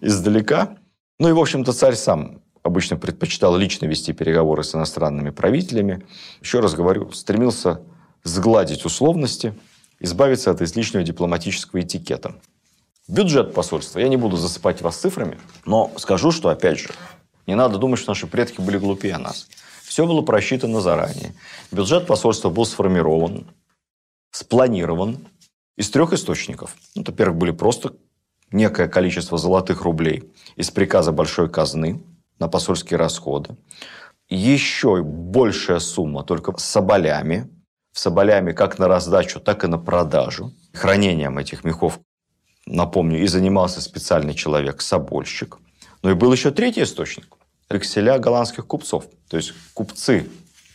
[0.00, 0.76] издалека.
[1.18, 6.06] Ну и, в общем-то, царь сам обычно предпочитал лично вести переговоры с иностранными правителями.
[6.40, 7.80] Еще раз говорю, стремился
[8.22, 9.54] сгладить условности,
[9.98, 12.36] избавиться от излишнего дипломатического этикета.
[13.08, 13.98] Бюджет посольства.
[13.98, 16.90] Я не буду засыпать вас цифрами, но скажу, что, опять же,
[17.46, 19.48] не надо думать, что наши предки были глупее нас.
[19.82, 21.34] Все было просчитано заранее.
[21.72, 23.46] Бюджет посольства был сформирован,
[24.30, 25.18] спланирован
[25.76, 26.76] из трех источников.
[26.94, 27.94] Ну, во-первых, были просто
[28.52, 32.02] некое количество золотых рублей из приказа большой казны
[32.38, 33.56] на посольские расходы.
[34.28, 37.50] Еще большая сумма только с соболями.
[37.92, 40.52] В соболями как на раздачу, так и на продажу.
[40.72, 42.00] Хранением этих мехов
[42.66, 45.58] напомню, и занимался специальный человек, собольщик.
[46.02, 47.36] Но и был еще третий источник–
[47.70, 49.06] векселя голландских купцов.
[49.28, 50.28] То есть купцы,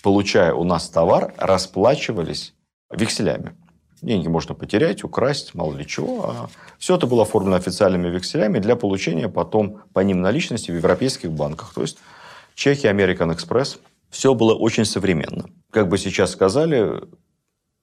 [0.03, 2.53] получая у нас товар, расплачивались
[2.91, 3.55] векселями.
[4.01, 6.29] Деньги можно потерять, украсть, мало ли чего.
[6.29, 11.31] А все это было оформлено официальными векселями для получения потом по ним наличности в европейских
[11.31, 11.73] банках.
[11.73, 11.97] То есть
[12.53, 13.79] Чехия, American Express.
[14.09, 15.49] Все было очень современно.
[15.69, 17.03] Как бы сейчас сказали,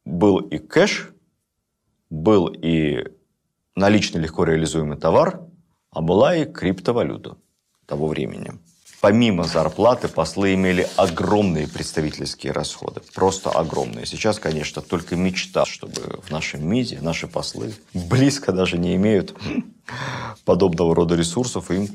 [0.05, 1.11] был и кэш,
[2.11, 3.05] был и
[3.77, 5.41] наличный легко реализуемый товар,
[5.91, 7.37] а была и криптовалюта
[7.87, 8.53] того времени.
[9.01, 13.03] Помимо зарплаты, послы имели огромные представительские расходы.
[13.15, 14.07] Просто огромные.
[14.07, 19.37] Сейчас, конечно, только мечта, чтобы в нашем МИДе наши послы близко даже не имеют
[20.47, 21.71] подобного рода ресурсов.
[21.71, 21.89] И им,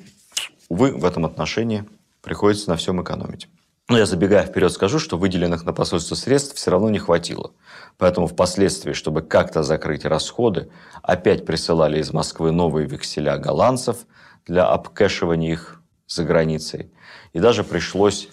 [0.68, 1.84] увы, в этом отношении
[2.22, 3.48] приходится на всем экономить.
[3.90, 7.54] Но я забегая вперед скажу, что выделенных на посольство средств все равно не хватило.
[7.98, 10.70] Поэтому впоследствии, чтобы как-то закрыть расходы,
[11.02, 13.98] опять присылали из Москвы новые векселя голландцев
[14.46, 16.92] для обкэшивания их за границей.
[17.34, 18.30] И даже пришлось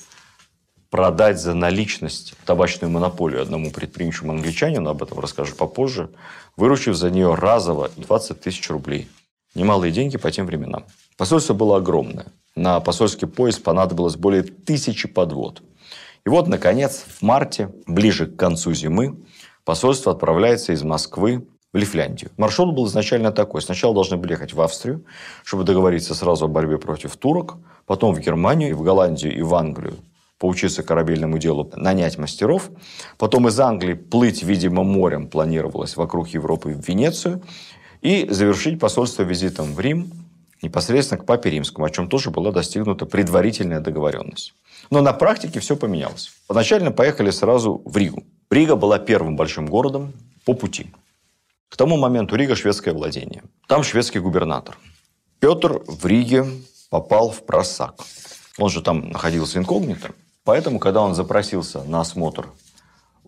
[0.91, 6.11] продать за наличность табачную монополию одному предприимчивому англичанину, об этом расскажу попозже,
[6.57, 9.09] выручив за нее разово 20 тысяч рублей.
[9.57, 10.85] Немалые деньги по тем временам.
[11.17, 12.27] Посольство было огромное.
[12.57, 15.63] На посольский поезд понадобилось более тысячи подвод.
[16.27, 19.17] И вот, наконец, в марте, ближе к концу зимы,
[19.65, 22.31] посольство отправляется из Москвы в Лифляндию.
[22.37, 23.63] Маршрут был изначально такой.
[23.63, 25.07] Сначала должны были ехать в Австрию,
[25.43, 29.95] чтобы договориться сразу о борьбе против турок, потом в Германию, в Голландию и в Англию
[30.39, 32.71] поучиться корабельному делу, нанять мастеров.
[33.17, 37.43] Потом из Англии плыть, видимо, морем планировалось вокруг Европы в Венецию
[38.03, 40.13] и завершить посольство визитом в Рим
[40.63, 44.55] непосредственно к Папе Римскому, о чем тоже была достигнута предварительная договоренность.
[44.91, 46.33] Но на практике все поменялось.
[46.47, 48.25] Поначально поехали сразу в Ригу.
[48.51, 50.13] Рига была первым большим городом
[50.45, 50.87] по пути.
[51.69, 53.43] К тому моменту Рига– шведское владение.
[53.67, 54.79] Там шведский губернатор.
[55.41, 56.47] Петр в Риге
[56.91, 57.97] попал в просак.
[58.59, 60.11] Он же там находился инкогнито.
[60.45, 62.49] Поэтому, когда он запросился на осмотр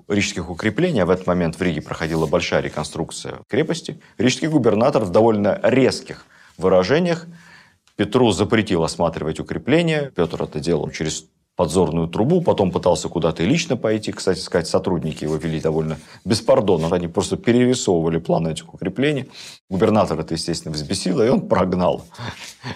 [0.08, 5.10] рижских укреплений, а в этот момент в Риге проходила большая реконструкция крепости, рижский губернатор в
[5.10, 6.24] довольно резких
[6.56, 7.26] выражениях
[7.98, 10.12] Петру запретил осматривать укрепления.
[10.14, 11.24] Петр это делал через
[11.56, 14.12] подзорную трубу, потом пытался куда-то лично пойти.
[14.12, 16.94] Кстати сказать, сотрудники его вели довольно беспардонно.
[16.94, 19.28] Они просто перерисовывали планы этих укреплений.
[19.68, 22.04] Губернатор это, естественно, взбесило, и он прогнал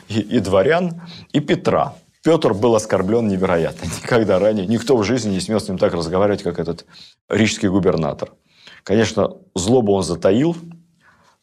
[0.09, 1.01] и, и дворян,
[1.33, 1.95] и Петра.
[2.23, 3.87] Петр был оскорблен невероятно.
[4.03, 6.87] Никогда ранее никто в жизни не смел с ним так разговаривать, как этот
[7.29, 8.33] рижский губернатор.
[8.85, 10.57] Конечно, злобу он затаил,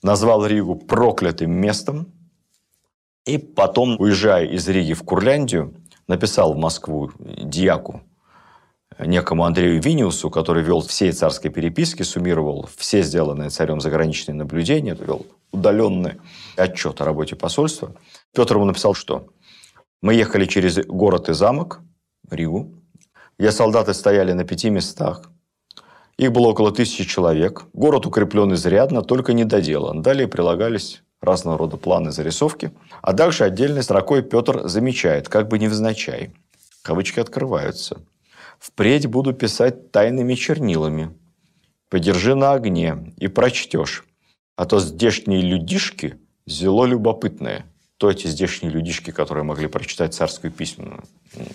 [0.02, 2.14] назвал Ригу проклятым местом,
[3.26, 5.76] и потом, уезжая из Риги в Курляндию,
[6.08, 8.02] написал в Москву дьяку,
[8.98, 15.26] некому Андрею Виниусу, который вел все царские переписки, суммировал все сделанные царем заграничные наблюдения, вел
[15.52, 16.20] удаленный
[16.56, 17.94] отчет о работе посольства.
[18.34, 19.28] Петр ему написал, что
[20.02, 21.82] мы ехали через город и замок,
[22.30, 22.72] Ригу,
[23.38, 25.30] где солдаты стояли на пяти местах.
[26.18, 27.66] Их было около тысячи человек.
[27.74, 30.02] Город укреплен изрядно, только не доделан.
[30.02, 32.72] Далее прилагались разного рода планы, зарисовки.
[33.02, 36.32] А также отдельной строкой Петр замечает, как бы невзначай.
[36.82, 38.02] Кавычки открываются.
[38.60, 41.18] «Впредь буду писать тайными чернилами.
[41.90, 44.06] Подержи на огне и прочтешь.
[44.58, 47.66] А то здешние людишки зело любопытные
[48.00, 51.04] то эти здешние людишки, которые могли прочитать царскую письменную,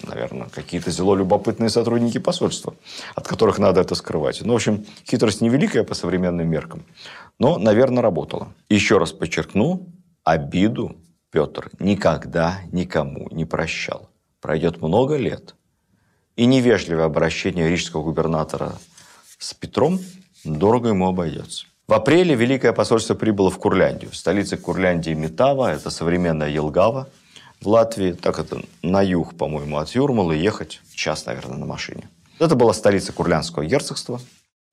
[0.03, 2.77] наверное, какие-то зело любопытные сотрудники посольства,
[3.15, 4.43] от которых надо это скрывать.
[4.43, 6.85] Ну, в общем, хитрость невеликая по современным меркам,
[7.39, 8.53] но, наверное, работала.
[8.69, 9.89] Еще раз подчеркну,
[10.23, 10.99] обиду
[11.31, 14.11] Петр никогда никому не прощал.
[14.43, 15.55] Пройдет много лет,
[16.37, 18.75] и невежливое обращение рижского губернатора
[19.39, 19.99] с Петром
[20.45, 21.65] дорого ему обойдется.
[21.87, 24.11] В апреле Великое посольство прибыло в Курляндию.
[24.15, 27.09] Столица Курляндии Метава, это современная Елгава
[27.61, 28.13] в Латвии.
[28.13, 32.09] Так это на юг, по-моему, от Юрмалы ехать час, наверное, на машине.
[32.39, 34.19] Это была столица Курлянского герцогства,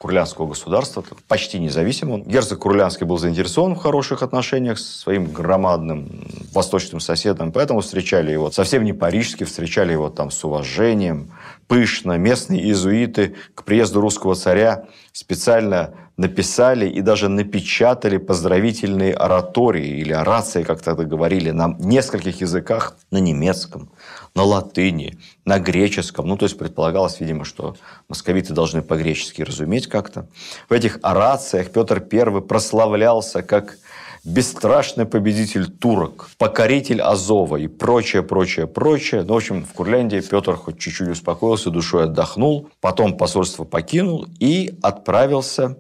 [0.01, 2.23] Курлянского государства, почти независимого.
[2.25, 8.49] Герцог Курлянский был заинтересован в хороших отношениях с своим громадным восточным соседом, поэтому встречали его
[8.49, 11.29] совсем не парижски, встречали его там с уважением,
[11.67, 12.17] пышно.
[12.17, 20.63] Местные иезуиты к приезду русского царя специально написали и даже напечатали поздравительные оратории или орации,
[20.63, 23.91] как тогда говорили, на нескольких языках, на немецком,
[24.35, 26.27] на латыни, на греческом.
[26.27, 27.75] Ну, то есть предполагалось, видимо, что
[28.07, 30.27] московиты должны по-гречески разуметь как-то.
[30.69, 33.77] В этих орациях Петр I прославлялся как
[34.23, 39.23] бесстрашный победитель турок, покоритель Азова и прочее, прочее, прочее.
[39.23, 44.77] Ну, в общем, в Курляндии Петр хоть чуть-чуть успокоился, душой отдохнул, потом посольство покинул и
[44.81, 45.77] отправился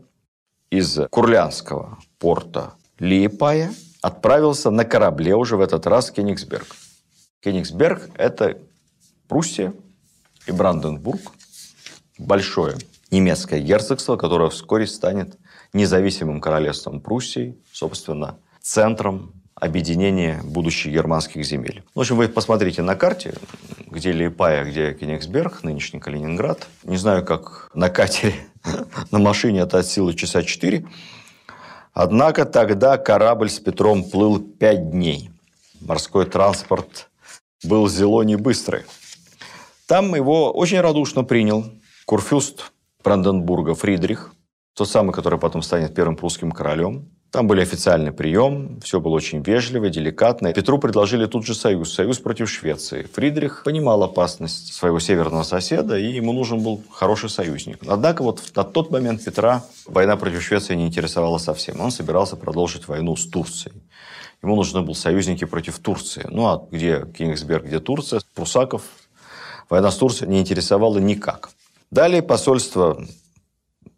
[0.69, 6.67] из Курлянского порта Лиепая отправился на корабле уже в этот раз в Кенигсберг.
[7.41, 8.59] Кенигсберг– это
[9.27, 9.73] Пруссия
[10.45, 11.21] и Бранденбург,
[12.19, 12.77] большое
[13.09, 15.37] немецкое герцогство, которое вскоре станет
[15.73, 21.83] независимым королевством Пруссии, собственно, центром объединения будущих германских земель.
[21.95, 23.33] В общем, вы посмотрите на карте,
[23.87, 26.67] где Лиепая, где Кенигсберг, нынешний Калининград.
[26.83, 28.35] Не знаю, как на катере
[29.11, 30.85] на машине это от силы часа 4.
[31.93, 35.31] Однако тогда корабль с Петром плыл 5 дней.
[35.81, 37.09] Морской транспорт
[37.63, 38.83] был зело не быстрый.
[39.87, 41.65] Там его очень радушно принял
[42.05, 42.71] курфюст
[43.03, 44.33] Бранденбурга Фридрих,
[44.73, 47.09] тот самый, который потом станет первым прусским королем.
[47.31, 50.51] Там были официальный прием, все было очень вежливо, деликатно.
[50.51, 53.03] Петру предложили тут же союз, союз против Швеции.
[53.13, 57.79] Фридрих понимал опасность своего северного соседа, и ему нужен был хороший союзник.
[57.87, 61.79] Однако вот на тот момент Петра война против Швеции не интересовала совсем.
[61.79, 63.75] Он собирался продолжить войну с Турцией.
[64.43, 66.25] Ему нужны были союзники против Турции.
[66.29, 68.21] Ну, а где Кенигсберг, где Турция?
[68.33, 68.83] Прусаков
[69.69, 71.51] война с Турцией не интересовала никак.
[71.91, 73.05] Далее посольство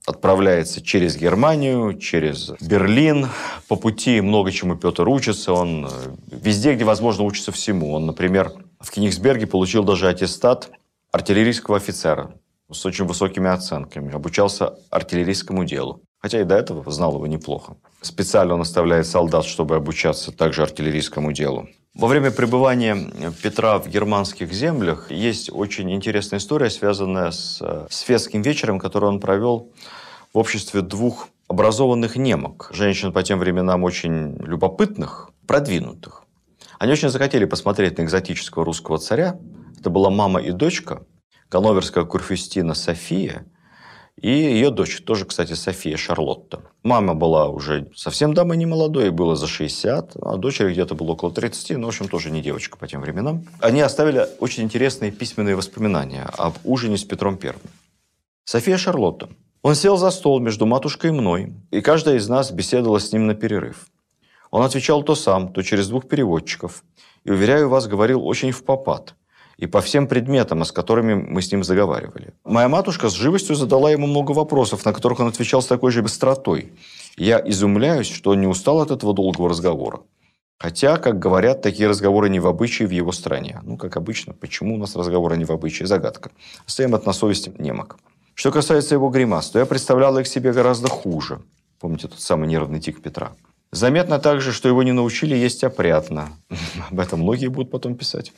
[0.05, 3.29] отправляется через Германию, через Берлин.
[3.69, 5.53] По пути много чему Петр учится.
[5.53, 5.89] Он э,
[6.27, 7.93] везде, где возможно, учится всему.
[7.93, 10.71] Он, например, в Кенигсберге получил даже аттестат
[11.11, 12.33] артиллерийского офицера
[12.69, 14.13] с очень высокими оценками.
[14.13, 16.01] Обучался артиллерийскому делу.
[16.23, 17.75] Хотя и до этого знал его неплохо.
[18.01, 21.67] Специально он оставляет солдат, чтобы обучаться также артиллерийскому делу.
[21.93, 22.97] Во время пребывания
[23.43, 29.19] Петра в германских землях есть очень интересная история, связанная с э, светским вечером, который он
[29.19, 29.73] провел
[30.33, 36.23] в обществе двух образованных немок, женщин по тем временам очень любопытных, продвинутых.
[36.79, 39.37] Они очень захотели посмотреть на экзотического русского царя.
[39.77, 41.05] Это была мама и дочка,
[41.51, 43.45] ганноверская курфюстина София
[44.21, 46.61] и ее дочь, тоже, кстати, София Шарлотта.
[46.83, 51.31] Мама была уже совсем дамой не молодой, было за 60, а дочери где-то было около
[51.31, 53.45] 30, ну, в общем, тоже не девочка по тем временам.
[53.59, 57.63] Они оставили очень интересные письменные воспоминания об ужине с Петром Первым.
[58.45, 59.29] София Шарлотта.
[59.61, 63.27] Он сел за стол между матушкой и мной, и каждая из нас беседовала с ним
[63.27, 63.87] на перерыв.
[64.51, 66.83] Он отвечал то сам, то через двух переводчиков,
[67.23, 69.15] и, уверяю вас, говорил очень в попад–
[69.57, 72.33] и по всем предметам, с которыми мы с ним заговаривали.
[72.43, 76.01] Моя матушка с живостью задала ему много вопросов, на которых он отвечал с такой же
[76.01, 76.73] быстротой.
[77.17, 80.01] Я изумляюсь, что он не устал от этого долгого разговора.
[80.59, 83.59] Хотя, как говорят, такие разговоры не в обычае в его стране.
[83.63, 85.87] Ну, как обычно, почему у нас разговоры не в обычае?
[85.87, 86.31] Загадка.
[86.65, 87.97] Оставим это на совести немок.
[88.33, 91.41] Что касается его гримас, то я представлял их себе гораздо хуже.
[91.79, 93.33] Помните тот самый нервный тик Петра?
[93.71, 96.29] Заметно также, что его не научили есть опрятно.
[96.91, 98.31] Об этом многие будут потом писать.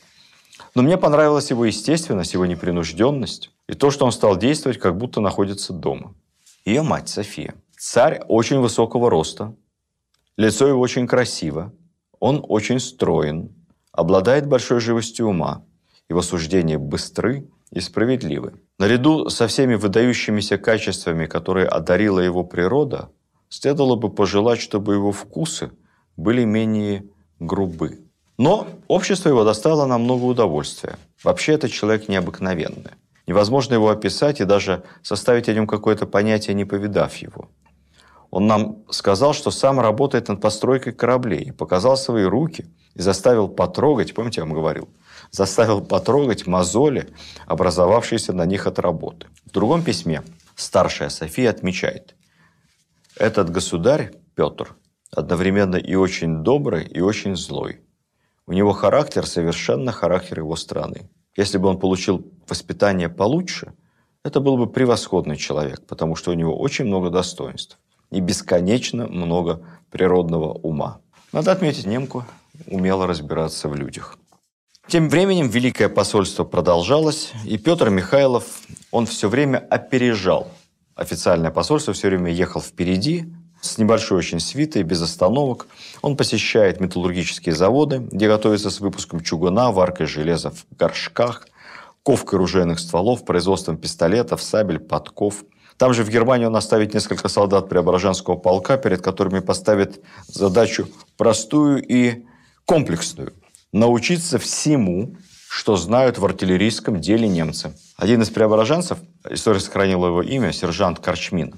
[0.75, 5.21] Но мне понравилась его естественность, его непринужденность и то, что он стал действовать, как будто
[5.21, 6.13] находится дома.
[6.65, 7.55] Ее мать София.
[7.77, 9.55] Царь очень высокого роста,
[10.37, 11.73] лицо его очень красиво,
[12.19, 13.53] он очень строен,
[13.91, 15.63] обладает большой живостью ума,
[16.09, 18.53] его суждения быстры и справедливы.
[18.77, 23.09] Наряду со всеми выдающимися качествами, которые одарила его природа,
[23.49, 25.71] следовало бы пожелать, чтобы его вкусы
[26.17, 27.05] были менее
[27.39, 28.04] грубы.
[28.37, 30.97] Но общество его доставило нам много удовольствия.
[31.23, 32.91] Вообще, это человек необыкновенный.
[33.27, 37.49] Невозможно его описать и даже составить о нем какое-то понятие, не повидав его.
[38.29, 44.13] Он нам сказал, что сам работает над постройкой кораблей, показал свои руки и заставил потрогать,
[44.13, 44.89] помните, я вам говорил,
[45.31, 47.13] заставил потрогать мозоли,
[47.47, 49.27] образовавшиеся на них от работы.
[49.45, 50.21] В другом письме
[50.55, 52.15] старшая София отмечает,
[53.15, 54.75] этот государь, Петр,
[55.11, 57.79] одновременно и очень добрый, и очень злой.
[58.47, 61.09] У него характер совершенно характер его страны.
[61.35, 63.73] Если бы он получил воспитание получше,
[64.23, 67.77] это был бы превосходный человек, потому что у него очень много достоинств
[68.11, 70.99] и бесконечно много природного ума.
[71.31, 72.23] Надо отметить, немку
[72.67, 74.17] умело разбираться в людях.
[74.87, 78.45] Тем временем Великое посольство продолжалось, и Петр Михайлов,
[78.91, 80.51] он все время опережал
[80.93, 83.25] официальное посольство, все время ехал впереди,
[83.65, 85.67] с небольшой очень свитой, без остановок.
[86.01, 91.47] Он посещает металлургические заводы, где готовится с выпуском чугуна, варкой железа в горшках,
[92.03, 95.43] ковкой ружейных стволов, производством пистолетов, сабель, подков.
[95.77, 100.87] Там же в Германии он оставит несколько солдат Преображенского полка, перед которыми поставит задачу
[101.17, 102.25] простую и
[102.65, 103.33] комплексную–
[103.75, 105.17] научиться всему,
[105.49, 107.75] что знают в артиллерийском деле немцы.
[107.97, 108.97] Один из преображенцев,
[109.29, 111.53] история сохранила его имя, сержант Корчмин,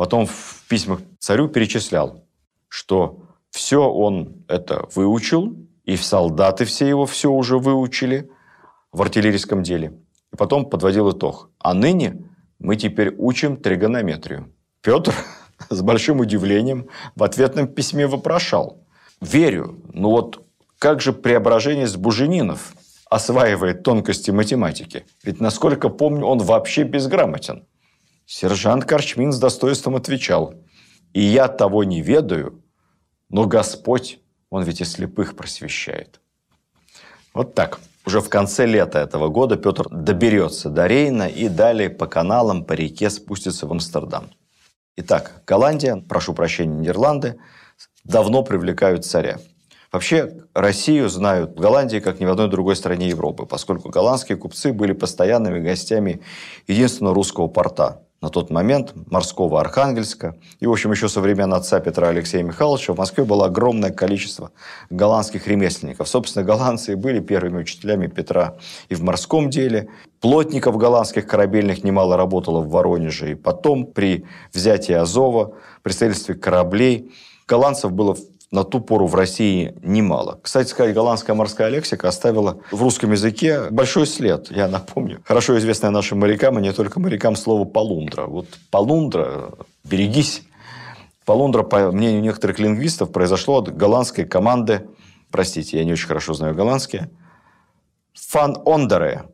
[0.00, 2.24] потом в письмах царю перечислял,
[2.68, 3.18] что
[3.50, 8.30] все он это выучил, и солдаты все его все уже выучили
[8.92, 9.92] в артиллерийском деле.
[10.32, 11.50] И потом подводил итог.
[11.58, 12.16] А ныне
[12.58, 14.50] мы теперь учим тригонометрию.
[14.80, 15.12] Петр
[15.68, 18.82] с большим удивлением в ответном письме вопрошал.
[19.20, 20.46] Верю, но вот
[20.78, 22.72] как же преображение с Буженинов
[23.10, 25.04] осваивает тонкости математики?
[25.24, 27.66] Ведь, насколько помню, он вообще безграмотен.
[28.32, 30.54] Сержант Корчмин с достоинством отвечал,
[31.12, 32.62] «И я того не ведаю,
[33.28, 34.20] но Господь,
[34.50, 36.20] Он ведь и слепых просвещает».
[37.34, 37.80] Вот так.
[38.06, 42.72] Уже в конце лета этого года Петр доберется до Рейна и далее по каналам, по
[42.74, 44.30] реке спустится в Амстердам.
[44.94, 47.36] Итак, Голландия, прошу прощения, Нидерланды,
[48.04, 49.40] давно привлекают царя.
[49.90, 54.72] Вообще, Россию знают в Голландии, как ни в одной другой стране Европы, поскольку голландские купцы
[54.72, 56.22] были постоянными гостями
[56.68, 60.36] единственного русского порта на тот момент морского Архангельска.
[60.60, 64.50] И, в общем, еще со времен отца Петра Алексея Михайловича в Москве было огромное количество
[64.90, 66.06] голландских ремесленников.
[66.08, 68.56] Собственно, голландцы были первыми учителями Петра
[68.90, 69.88] и в морском деле.
[70.20, 73.32] Плотников голландских корабельных немало работало в Воронеже.
[73.32, 77.12] И потом, при взятии Азова, при строительстве кораблей,
[77.48, 78.16] голландцев было
[78.50, 80.40] на ту пору в России немало.
[80.42, 84.50] Кстати сказать, голландская морская лексика оставила в русском языке большой след.
[84.50, 88.26] Я напомню, хорошо известное нашим морякам, и не только морякам, слово «полундра».
[88.26, 89.52] Вот «полундра»,
[89.84, 90.42] берегись.
[91.24, 94.88] Полундра, по мнению некоторых лингвистов, произошло от голландской команды,
[95.30, 97.02] простите, я не очень хорошо знаю голландский,
[98.14, 99.26] «фан ондере»,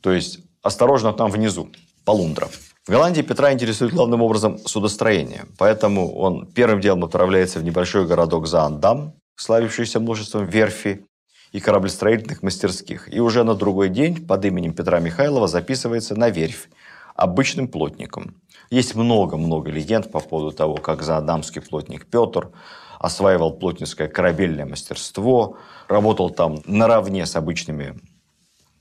[0.00, 1.70] то есть «осторожно там внизу»,
[2.06, 2.48] «полундра».
[2.86, 8.46] В Голландии Петра интересует главным образом судостроение, поэтому он первым делом отправляется в небольшой городок
[8.46, 11.06] Заандам, славившийся множеством верфи
[11.52, 16.68] и кораблестроительных мастерских, и уже на другой день под именем Петра Михайлова записывается на верфь
[17.14, 18.42] обычным плотником.
[18.68, 22.50] Есть много-много легенд по поводу того, как заадамский плотник Петр
[22.98, 25.56] осваивал плотницкое корабельное мастерство,
[25.88, 27.98] работал там наравне с обычными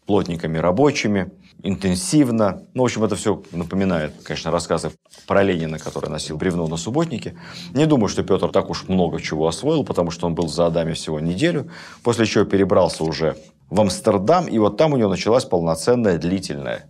[0.05, 1.31] плотниками рабочими,
[1.61, 2.63] интенсивно.
[2.73, 4.91] Ну, в общем, это все напоминает, конечно, рассказы
[5.27, 7.35] про Ленина, который носил бревно на субботнике.
[7.73, 10.93] Не думаю, что Петр так уж много чего освоил, потому что он был за Адаме
[10.93, 11.69] всего неделю,
[12.03, 13.37] после чего перебрался уже
[13.69, 16.85] в Амстердам, и вот там у него началась полноценная длительная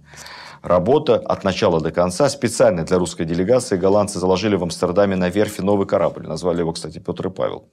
[0.64, 2.30] Работа от начала до конца.
[2.30, 6.26] Специально для русской делегации голландцы заложили в Амстердаме на верфи новый корабль.
[6.26, 7.68] Назвали его, кстати, Петр и Павел.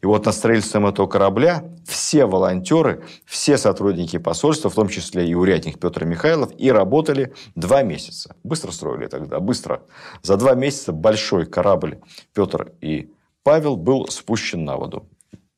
[0.00, 5.34] И вот над строительством этого корабля все волонтеры, все сотрудники посольства, в том числе и
[5.34, 8.34] урядник Петр Михайлов, и работали два месяца.
[8.42, 9.84] Быстро строили тогда, быстро.
[10.22, 12.00] За два месяца большой корабль
[12.34, 13.12] Петр и
[13.44, 15.08] Павел был спущен на воду.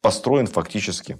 [0.02, 1.16] Построен фактически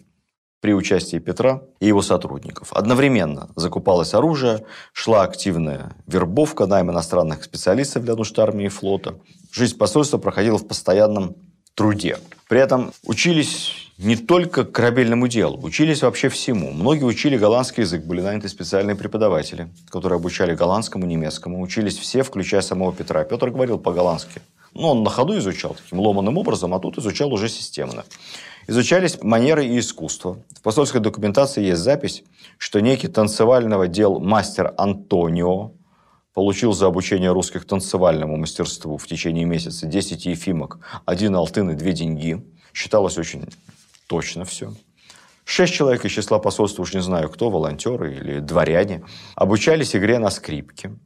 [0.65, 2.73] при участии Петра и его сотрудников.
[2.73, 9.17] Одновременно закупалось оружие, шла активная вербовка, найм иностранных специалистов для нужд армии и флота.
[9.53, 11.37] Жизнь посольства проходила в постоянном
[11.75, 12.17] труде.
[12.49, 16.71] При этом учились не только корабельному делу, учились вообще всему.
[16.71, 21.61] Многие учили голландский язык, были наняты специальные преподаватели, которые обучали голландскому, немецкому.
[21.61, 23.23] Учились все, включая самого Петра.
[23.25, 24.41] Петр говорил по-голландски.
[24.73, 28.05] Но он на ходу изучал таким ломаным образом, а тут изучал уже системно.
[28.67, 30.43] Изучались манеры и искусство.
[30.57, 32.25] В посольской документации есть запись,
[32.57, 35.73] что некий танцевального дел мастер Антонио
[36.33, 41.93] получил за обучение русских танцевальному мастерству в течение месяца 10 ефимок, один алтын и две
[41.93, 42.43] деньги.
[42.73, 43.45] Считалось очень
[44.07, 44.73] точно все.
[45.45, 49.05] Шесть человек из числа посольства, уж не знаю кто, волонтеры или дворяне,
[49.37, 50.97] обучались игре на скрипке.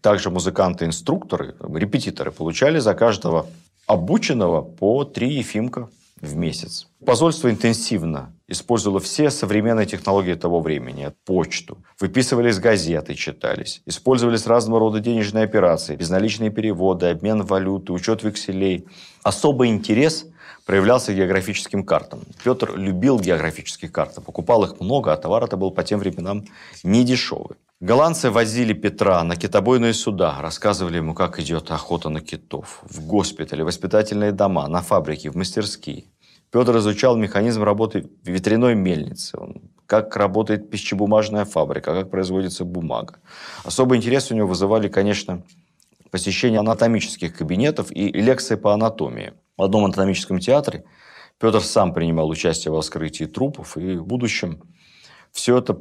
[0.00, 3.46] Также музыканты-инструкторы, репетиторы получали за каждого
[3.86, 5.88] обученного по три ефимка
[6.20, 6.88] в месяц.
[7.04, 11.12] Посольство интенсивно использовало все современные технологии того времени.
[11.24, 11.78] Почту.
[12.00, 13.82] Выписывались газеты, читались.
[13.86, 15.96] Использовались разного рода денежные операции.
[15.96, 18.86] Безналичные переводы, обмен валюты, учет векселей.
[19.22, 20.26] Особый интерес
[20.66, 22.20] проявлялся географическим картам.
[22.42, 24.20] Петр любил географические карты.
[24.20, 26.44] Покупал их много, а товар это был по тем временам
[26.82, 27.56] не дешевый.
[27.80, 33.62] Голландцы возили Петра на китобойные суда, рассказывали ему, как идет охота на китов, в госпитале,
[33.62, 36.06] воспитательные дома, на фабрики, в мастерские.
[36.50, 39.38] Петр изучал механизм работы ветряной мельницы,
[39.86, 43.20] как работает пищебумажная фабрика, как производится бумага.
[43.62, 45.44] Особый интерес у него вызывали, конечно,
[46.10, 49.34] посещение анатомических кабинетов и лекции по анатомии.
[49.56, 50.82] В одном анатомическом театре
[51.38, 54.64] Петр сам принимал участие в вскрытии трупов, и в будущем
[55.30, 55.78] все это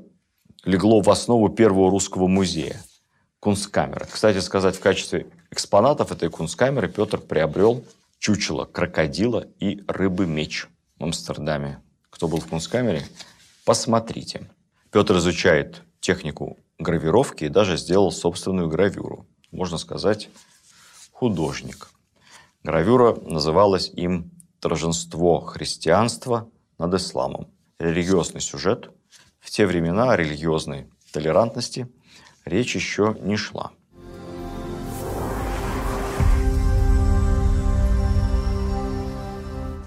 [0.68, 2.82] легло в основу первого русского музея–
[3.39, 4.05] Кунсткамеры.
[4.11, 7.86] Кстати сказать, в качестве экспонатов этой Кунсткамеры Петр приобрел
[8.20, 10.68] чучело крокодила и рыбы-меч
[10.99, 11.82] в Амстердаме.
[12.09, 13.03] Кто был в Кунсткамере,
[13.63, 14.49] посмотрите.
[14.91, 19.26] Петр изучает технику гравировки и даже сделал собственную гравюру.
[19.51, 20.30] Можно сказать,
[21.13, 21.89] художник.
[22.63, 27.47] Гравюра называлась им «Торжество христианства над исламом».
[27.80, 28.89] Религиозный сюжет–
[29.48, 31.88] в те времена о религиозной толерантности
[32.43, 33.72] речь еще не шла.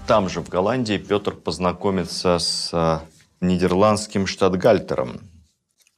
[0.07, 2.99] Там же, в Голландии, Петр познакомится с э,
[3.39, 5.21] нидерландским штатгальтером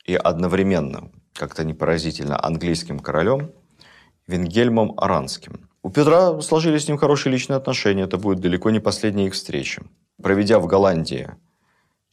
[0.03, 3.53] и одновременно, как-то непоразительно, английским королем
[4.27, 5.69] Венгельмом Аранским.
[5.81, 8.03] У Петра сложились с ним хорошие личные отношения.
[8.03, 9.83] Это будет далеко не последняя их встреча.
[10.21, 11.31] Проведя в Голландии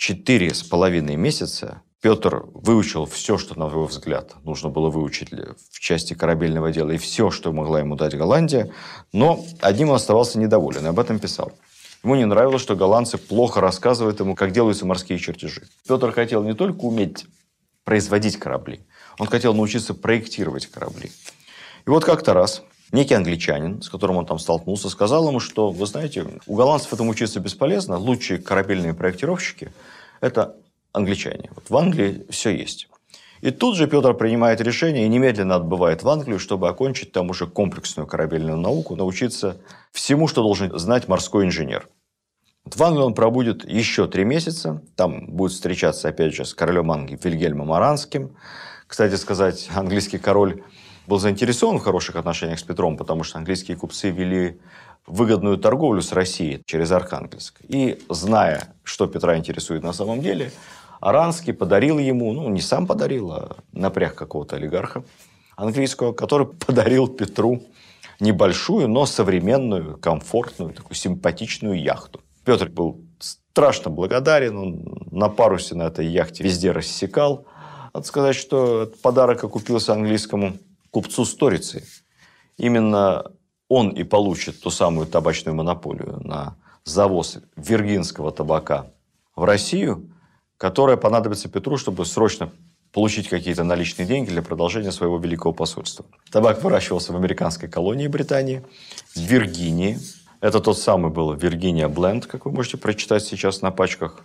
[0.01, 5.79] четыре с половиной месяца Петр выучил все, что, на его взгляд, нужно было выучить в
[5.79, 8.73] части корабельного дела, и все, что могла ему дать Голландия,
[9.13, 11.53] но одним он оставался недоволен, и об этом писал.
[12.03, 15.69] Ему не нравилось, что голландцы плохо рассказывают ему, как делаются морские чертежи.
[15.87, 17.27] Петр хотел не только уметь
[17.85, 18.81] производить корабли,
[19.19, 21.13] он хотел научиться проектировать корабли.
[21.87, 22.63] И вот как-то раз
[22.93, 27.11] некий англичанин, с которым он там столкнулся, сказал ему, что, вы знаете, у голландцев этому
[27.11, 29.73] учиться бесполезно, лучшие корабельные проектировщики–
[30.21, 30.57] это
[30.93, 31.51] англичане.
[31.55, 32.89] Вот в Англии все есть.
[33.41, 37.47] И тут же Петр принимает решение и немедленно отбывает в Англию, чтобы окончить там уже
[37.47, 39.57] комплексную корабельную науку, научиться
[39.93, 41.89] всему, что должен знать морской инженер.
[42.67, 44.83] В Англии он пробудет еще три месяца.
[44.95, 48.37] Там будет встречаться, опять же, с королем Англии Вильгельмом Аранским.
[48.87, 50.63] Кстати сказать, английский король
[51.11, 54.61] был заинтересован в хороших отношениях с Петром, потому что английские купцы вели
[55.09, 57.61] выгодную торговлю с Россией через Архангельск.
[57.69, 60.53] И зная, что Петра интересует на самом деле,
[61.01, 65.03] Аранский подарил ему, ну, не сам подарил, а напряг какого-то олигарха
[65.57, 67.61] английского, который подарил Петру
[68.21, 72.21] небольшую, но современную, комфортную, такую симпатичную яхту.
[72.45, 77.47] Петр был страшно благодарен, он на парусе на этой яхте везде рассекал.
[77.93, 80.53] Надо сказать, что этот подарок окупился английскому
[80.91, 81.85] купцу Сторицы.
[82.57, 83.33] Именно
[83.69, 88.91] он и получит ту самую табачную монополию на завоз виргинского табака
[89.37, 90.11] в Россию,
[90.57, 92.51] которая понадобится Петру, чтобы срочно
[92.93, 96.05] получить какие-то наличные деньги для продолжения своего великого посольства.
[96.33, 98.65] Табак выращивался в американской колонии Британии,
[99.15, 99.99] в Виргинии.
[100.41, 104.25] Это тот самый был Виргиния Бленд, как вы можете прочитать сейчас на пачках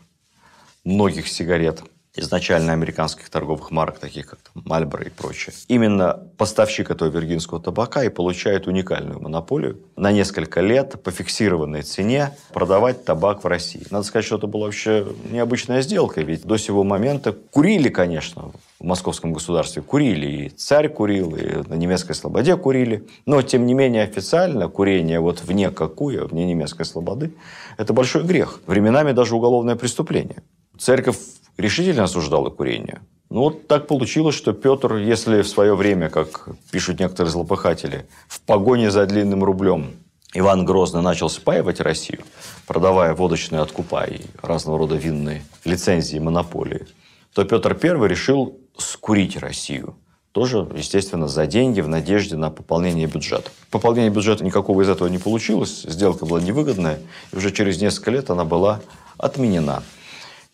[0.84, 1.84] многих сигарет–
[2.16, 5.54] изначально американских торговых марок, таких как Мальборо и прочее.
[5.68, 12.32] Именно поставщик этого виргинского табака и получает уникальную монополию на несколько лет по фиксированной цене
[12.54, 13.86] продавать табак в России.
[13.92, 18.84] Надо сказать, что это была вообще необычная сделка, ведь до сего момента курили, конечно, в
[18.84, 23.08] московском государстве курили, и царь курил, и на немецкой слободе курили.
[23.26, 27.34] Но, тем не менее, официально курение вот вне какую, вне немецкой слободы,
[27.78, 28.60] это большой грех.
[28.68, 30.44] Временами даже уголовное преступление.
[30.78, 31.18] Церковь
[31.58, 33.02] решительно осуждала курение.
[33.30, 38.40] Ну, вот так получилось, что Петр, если в свое время, как пишут некоторые злопыхатели, в
[38.42, 39.94] погоне за длинным рублем
[40.34, 42.22] Иван Грозный начал спаивать Россию,
[42.68, 46.88] продавая водочные откупа и разного рода винные лицензии, монополии,
[47.34, 49.96] то Петр I решил скурить Россию.
[50.32, 53.50] Тоже, естественно, за деньги, в надежде на пополнение бюджета.
[53.72, 57.00] Пополнение бюджета никакого из этого не получилось, сделка была невыгодная,
[57.32, 58.82] и уже через несколько лет она была
[59.18, 59.82] отменена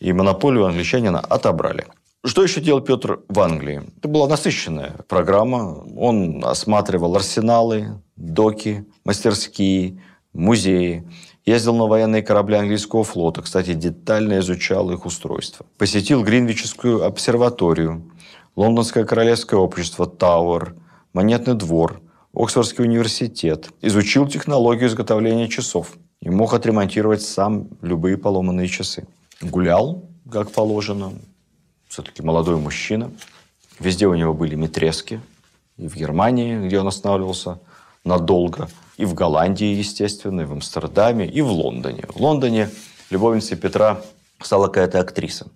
[0.02, 1.86] и монополию англичанина отобрали.
[2.24, 3.82] Что еще делал Петр в Англии?
[3.98, 5.84] Это была насыщенная программа.
[5.96, 10.00] Он осматривал арсеналы, доки, мастерские,
[10.32, 11.08] музеи.
[11.46, 13.42] Ездил на военные корабли английского флота.
[13.42, 15.66] Кстати, детально изучал их устройство.
[15.78, 18.10] Посетил Гринвичскую обсерваторию,
[18.56, 20.74] Лондонское королевское общество, Тауэр,
[21.12, 22.00] Монетный двор,
[22.34, 23.68] Оксфордский университет.
[23.80, 29.06] Изучил технологию изготовления часов и мог отремонтировать сам любые поломанные часы
[29.42, 31.12] гулял, как положено.
[31.88, 33.10] Все-таки молодой мужчина.
[33.78, 35.20] Везде у него были метрески.
[35.76, 37.58] И в Германии, где он останавливался
[38.04, 38.68] надолго.
[38.96, 42.04] И в Голландии, естественно, и в Амстердаме, и в Лондоне.
[42.08, 42.70] В Лондоне
[43.10, 44.02] любовницей Петра
[44.40, 45.48] стала какая-то актриса.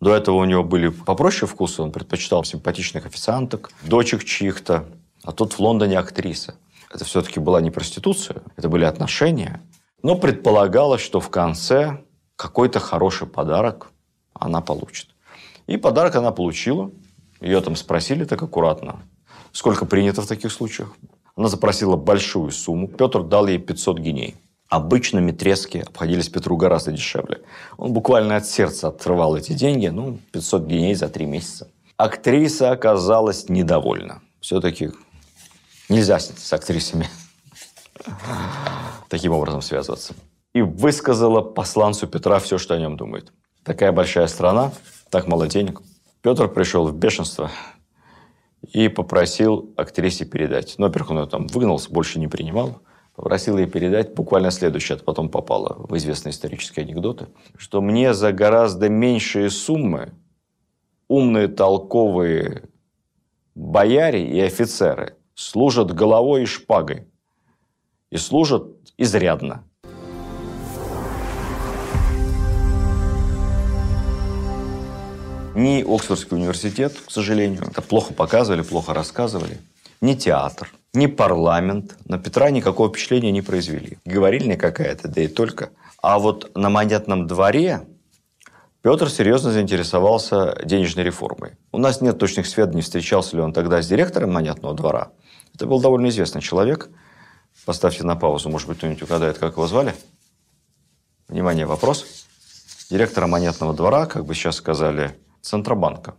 [0.00, 4.86] До этого у него были попроще вкусы, он предпочитал симпатичных официанток, дочек чьих-то.
[5.22, 6.56] А тут в Лондоне актриса.
[6.92, 9.62] Это все-таки была не проституция, это были отношения.
[10.02, 12.00] Но предполагалось, что в конце
[12.36, 13.90] какой-то хороший подарок
[14.34, 15.08] она получит.
[15.66, 16.90] И подарок она получила.
[17.40, 19.02] Ее там спросили так аккуратно,
[19.52, 20.94] сколько принято в таких случаях.
[21.36, 22.88] Она запросила большую сумму.
[22.88, 24.36] Петр дал ей 500 геней.
[24.68, 27.42] Обычно метрески обходились Петру гораздо дешевле.
[27.76, 29.88] Он буквально от сердца отрывал эти деньги.
[29.88, 31.68] Ну, 500 геней за три месяца.
[31.96, 34.22] Актриса оказалась недовольна.
[34.40, 34.90] Все-таки
[35.88, 37.08] нельзя с актрисами
[39.08, 40.14] таким образом связываться
[40.54, 43.32] и высказала посланцу Петра все, что о нем думает.
[43.64, 44.72] Такая большая страна,
[45.10, 45.82] так мало денег.
[46.22, 47.50] Петр пришел в бешенство
[48.72, 50.76] и попросил актрисе передать.
[50.78, 52.80] Но, во-первых, он ее там выгнался, больше не принимал.
[53.14, 58.32] Попросил ей передать буквально следующее, это потом попало в известные исторические анекдоты, что мне за
[58.32, 60.14] гораздо меньшие суммы
[61.06, 62.64] умные, толковые
[63.54, 67.06] бояре и офицеры служат головой и шпагой.
[68.10, 68.64] И служат
[68.96, 69.64] изрядно.
[75.54, 79.60] Ни Оксфордский университет, к сожалению, это плохо показывали, плохо рассказывали,
[80.00, 83.98] ни театр, ни парламент на Петра никакого впечатления не произвели.
[84.04, 85.70] Говорильня какая-то, да и только.
[86.02, 87.86] А вот на монетном дворе
[88.82, 91.52] Петр серьезно заинтересовался денежной реформой.
[91.70, 95.12] У нас нет точных сведений, встречался ли он тогда с директором монетного двора.
[95.54, 96.90] Это был довольно известный человек.
[97.64, 99.94] Поставьте на паузу, может быть, кто-нибудь угадает, как его звали.
[101.28, 102.26] Внимание, вопрос.
[102.90, 106.14] Директора монетного двора, как бы сейчас сказали, Центробанка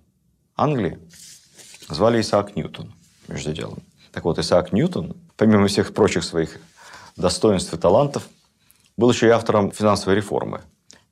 [0.55, 0.99] Англии
[1.89, 2.93] звали Исаак Ньютон,
[3.28, 3.80] между делом.
[4.11, 6.59] Так вот, Исаак Ньютон, помимо всех прочих своих
[7.17, 8.28] достоинств и талантов,
[8.97, 10.61] был еще и автором финансовой реформы.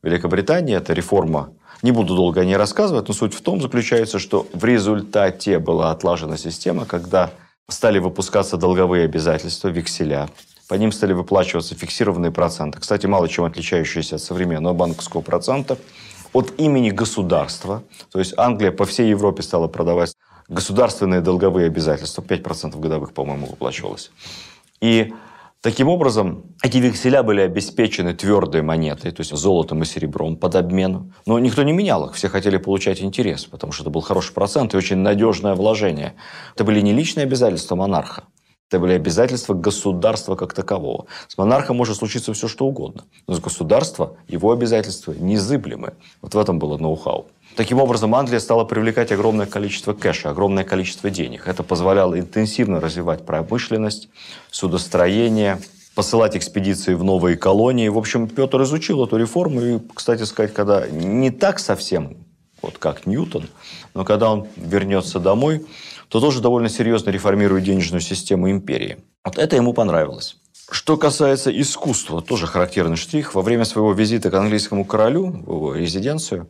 [0.04, 4.48] Великобритании эта реформа, не буду долго о ней рассказывать, но суть в том заключается, что
[4.54, 7.32] в результате была отлажена система, когда
[7.68, 10.30] стали выпускаться долговые обязательства, векселя,
[10.70, 12.80] по ним стали выплачиваться фиксированные проценты.
[12.80, 15.78] Кстати, мало чем отличающиеся от современного банковского процента.
[16.34, 20.16] От имени государства, то есть Англия по всей Европе стала продавать
[20.50, 24.12] государственные долговые обязательства, 5% годовых, по-моему, выплачивалось.
[24.82, 25.14] И
[25.64, 31.14] Таким образом, эти векселя были обеспечены твердой монетой, то есть золотом и серебром под обмен.
[31.26, 34.74] Но никто не менял их, все хотели получать интерес, потому что это был хороший процент
[34.74, 36.16] и очень надежное вложение.
[36.54, 38.24] Это были не личные обязательства монарха,
[38.74, 41.06] это были обязательства государства как такового.
[41.28, 43.04] С монархом может случиться все, что угодно.
[43.28, 45.94] Но с государства его обязательства незыблемы.
[46.24, 47.28] Вот в этом было ноу-хау.
[47.56, 51.48] Таким образом, Англия стала привлекать огромное количество кэша, огромное количество денег.
[51.48, 54.10] Это позволяло интенсивно развивать промышленность,
[54.50, 55.60] судостроение,
[55.94, 57.90] посылать экспедиции в новые колонии.
[57.90, 62.18] В общем, Петр изучил эту реформу и, кстати сказать, когда не так совсем,
[62.64, 63.50] вот как Ньютон,
[63.94, 65.64] но когда он вернется домой,
[66.10, 68.98] то тоже довольно серьезно реформирует денежную систему империи.
[69.24, 70.38] Вот это ему понравилось.
[70.70, 73.36] Что касается искусства, тоже характерный штрих.
[73.36, 76.48] Во время своего визита к английскому королю в его резиденцию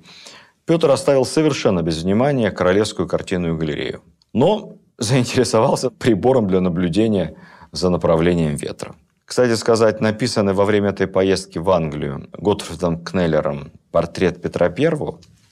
[0.66, 4.02] Петр оставил совершенно без внимания королевскую картинную галерею.
[4.34, 7.36] Но заинтересовался прибором для наблюдения
[7.72, 8.96] за направлением ветра.
[9.26, 14.98] Кстати сказать, написанный во время этой поездки в Англию Готфридом Кнеллером портрет Петра I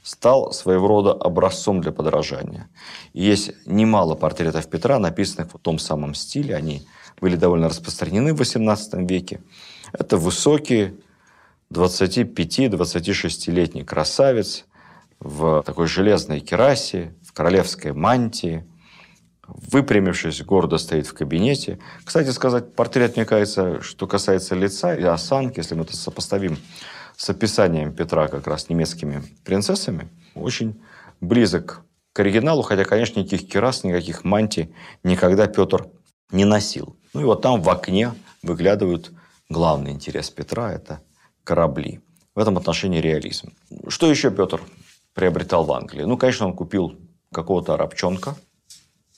[0.04, 2.70] стал своего рода образцом для подражания.
[3.14, 6.56] Есть немало портретов Петра, написанных в том самом стиле.
[6.56, 6.88] Они
[7.20, 9.42] были довольно распространены в XVIII веке.
[9.94, 10.96] Это высокий
[11.72, 14.66] 25-26-летний красавец
[15.20, 18.66] в такой железной керасе, в королевской мантии,
[19.48, 21.80] выпрямившись, гордо стоит в кабинете.
[22.04, 26.58] Кстати сказать, портрет, мне кажется, что касается лица и осанки, если мы это сопоставим
[27.22, 30.82] с описанием Петра как раз немецкими принцессами, очень
[31.20, 35.88] близок к оригиналу, хотя, конечно, никаких керас, никаких мантий никогда Петр
[36.32, 36.98] не носил.
[37.14, 38.12] Ну и вот там в окне
[38.42, 39.12] выглядывают
[39.50, 41.00] главный интерес Петра– это
[41.44, 42.02] корабли.
[42.34, 43.54] В этом отношении реализм.
[43.88, 44.60] Что еще Петр
[45.14, 46.06] приобретал в Англии?
[46.06, 46.96] Ну, конечно, он купил
[47.32, 48.36] какого-то арабчонка.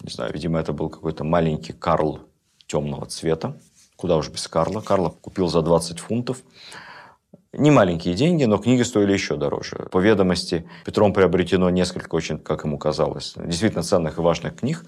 [0.02, 2.20] Не знаю, видимо, это был какой-то маленький Карл
[2.68, 3.58] темного цвета.
[3.96, 4.82] Куда уж без Карла.
[4.82, 6.44] Карла купил за 20 фунтов.
[7.54, 9.88] Не маленькие деньги, но книги стоили еще дороже.
[9.92, 14.84] По ведомости Петром приобретено несколько очень, как ему казалось, действительно ценных и важных книг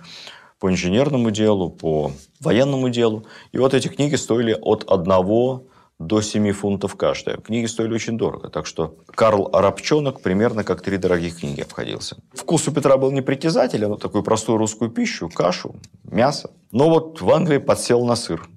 [0.59, 3.25] по инженерному делу, по военному делу.
[3.51, 5.67] И вот эти книги стоили от одного
[5.99, 7.37] до 7 фунтов каждая.
[7.37, 12.17] Книги стоили очень дорого, так что Карл Арабчонок примерно как три дорогих книги обходился.
[12.33, 16.49] Вкус у Петра был непритязателен, но такую простую русскую пищу, кашу, мясо.
[16.71, 18.49] Но вот в Англии подсел на сыр.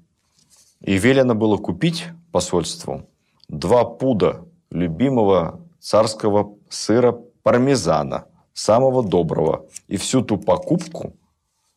[0.81, 3.07] И велено было купить посольству
[3.49, 9.67] два пуда любимого царского сыра пармезана, самого доброго.
[9.89, 11.15] И всю ту покупку,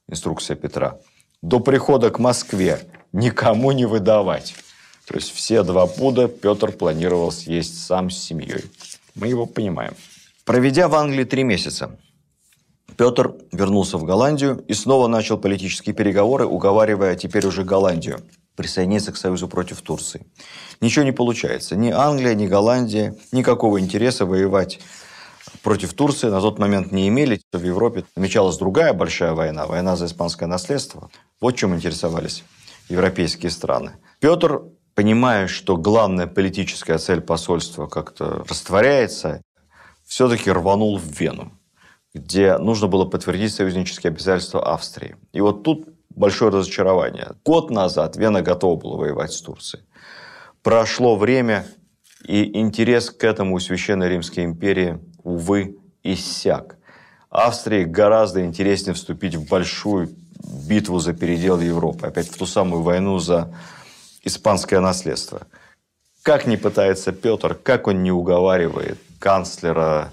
[0.08, 1.00] инструкция Петра,
[1.42, 2.80] до прихода к Москве
[3.14, 4.56] никому не выдавать.
[5.08, 8.66] То есть все два пуда Петр планировал съесть сам с семьей.
[9.16, 9.94] Мы его понимаем.
[10.46, 11.98] Проведя в Англии три месяца,
[12.98, 18.22] Петр вернулся в Голландию и снова начал политические переговоры, уговаривая теперь уже Голландию
[18.62, 20.28] присоединиться к союзу против Турции.
[20.82, 21.76] Ничего не получается.
[21.76, 24.80] Ни Англия, ни Голландия никакого интереса воевать
[25.64, 27.42] против Турции на тот момент не имели.
[27.52, 31.10] В Европе намечалась другая большая война, война за испанское наследство.
[31.40, 32.44] Вот чем интересовались
[32.88, 33.94] европейские страны.
[34.20, 34.62] Петр,
[34.94, 39.42] понимая, что главная политическая цель посольства как-то растворяется,
[40.06, 41.52] все-таки рванул в Вену,
[42.14, 45.16] где нужно было подтвердить союзнические обязательства Австрии.
[45.34, 47.34] И вот тут большое разочарование.
[47.46, 49.84] Год назад Вена готова была воевать с Турцией.
[50.64, 51.66] Прошло время,
[52.24, 56.78] и интерес к этому у Священной Римской империи, увы, иссяк.
[57.30, 60.10] Австрии гораздо интереснее вступить в большую
[60.68, 63.54] битву за передел Европы, опять в ту самую войну за
[64.24, 65.48] испанское наследство.
[66.24, 70.12] Как не пытается Петр, как он не уговаривает канцлера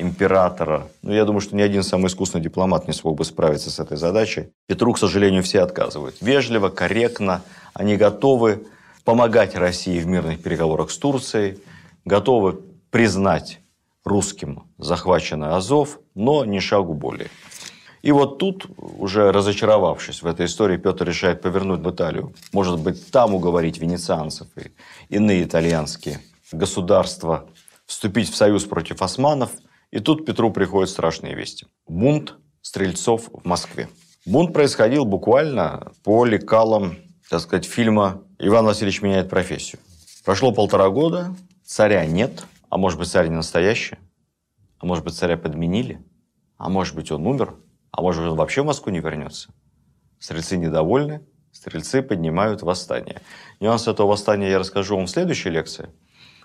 [0.00, 0.88] императора.
[1.02, 3.96] Ну, я думаю, что ни один самый искусный дипломат не смог бы справиться с этой
[3.96, 4.50] задачей.
[4.66, 6.16] Петру, к сожалению, все отказывают.
[6.20, 7.42] Вежливо, корректно.
[7.74, 8.66] Они готовы
[9.04, 11.58] помогать России в мирных переговорах с Турцией,
[12.04, 13.60] готовы признать
[14.04, 17.28] русским захваченный Азов, но ни шагу более.
[18.00, 22.32] И вот тут, уже разочаровавшись в этой истории, Петр решает повернуть в Италию.
[22.52, 24.70] Может быть, там уговорить венецианцев и
[25.14, 26.20] иные итальянские
[26.52, 27.46] государства
[27.86, 29.50] вступить в союз против османов–
[29.90, 31.66] и тут Петру приходят страшные вести.
[31.86, 33.88] Бунт стрельцов в Москве.
[34.26, 36.96] Бунт происходил буквально по лекалам,
[37.30, 39.80] так сказать, фильма «Иван Васильевич меняет профессию».
[40.24, 41.34] Прошло полтора года,
[41.64, 43.96] царя нет, а может быть, царь не настоящий,
[44.78, 46.04] а может быть, царя подменили,
[46.58, 47.54] а может быть, он умер,
[47.90, 49.48] а может быть, он вообще в Москву не вернется.
[50.18, 51.22] Стрельцы недовольны,
[51.52, 53.20] Стрельцы поднимают восстание.
[53.58, 55.88] Нюанс этого восстания я расскажу вам в следующей лекции.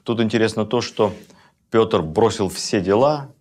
[0.04, 1.14] Тут интересно то, что
[1.74, 3.32] Петр бросил все дела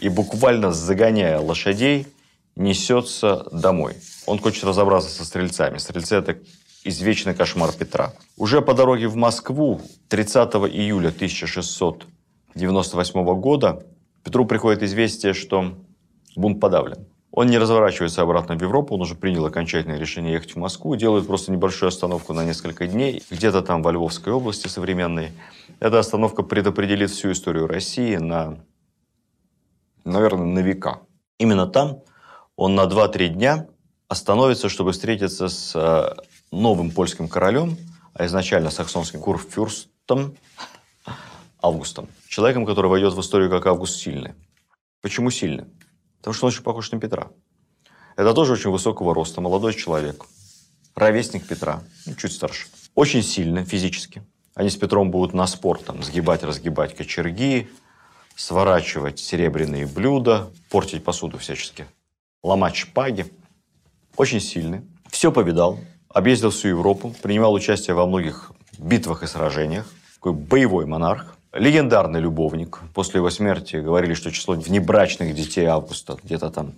[0.00, 2.08] и буквально загоняя лошадей,
[2.56, 3.94] несется домой.
[4.26, 5.78] Он хочет разобраться со стрельцами.
[5.78, 6.36] Стрельцы– это
[6.82, 8.12] извечный кошмар Петра.
[8.36, 13.86] Уже по дороге в Москву 30 июля 1698 года
[14.24, 15.78] Петру приходит известие, что
[16.34, 17.06] бунт подавлен.
[17.30, 21.26] Он не разворачивается обратно в Европу, он уже принял окончательное решение ехать в Москву, делает
[21.26, 25.30] просто небольшую остановку на несколько дней, где-то там во Львовской области современной.
[25.78, 28.58] Эта остановка предопределит всю историю России на,
[30.04, 31.02] наверное, на века.
[31.38, 32.02] Именно там
[32.56, 33.68] он на 2-3 дня
[34.08, 36.14] остановится, чтобы встретиться с э,
[36.50, 37.76] новым польским королем,
[38.14, 40.36] а изначально саксонским курфюрстом
[41.60, 42.08] Августом.
[42.28, 44.34] Человеком, который войдет в историю как Август Сильный.
[45.02, 45.66] Почему сильный?
[46.18, 47.30] Потому что он очень похож на Петра.
[48.16, 50.24] Это тоже очень высокого роста, молодой человек.
[50.94, 52.68] Ровесник Петра, ну, чуть старше.
[52.94, 54.22] Очень сильный физически.
[54.56, 57.68] Они с Петром будут на спорт там, сгибать, разгибать кочерги,
[58.34, 61.86] сворачивать серебряные блюда, портить посуду всячески,
[62.42, 63.26] ломать шпаги.
[64.16, 64.80] Очень сильный.
[65.10, 65.78] Все повидал,
[66.08, 69.86] объездил всю Европу, принимал участие во многих битвах и сражениях.
[70.14, 71.36] Такой боевой монарх.
[71.52, 72.80] Легендарный любовник.
[72.94, 76.72] После его смерти говорили, что число внебрачных детей Августа где-то там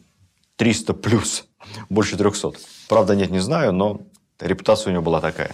[0.57, 1.45] 300 плюс,
[1.89, 2.55] больше 300.
[2.89, 4.01] Правда, нет, не знаю, но
[4.41, 5.53] репутация у него была такая.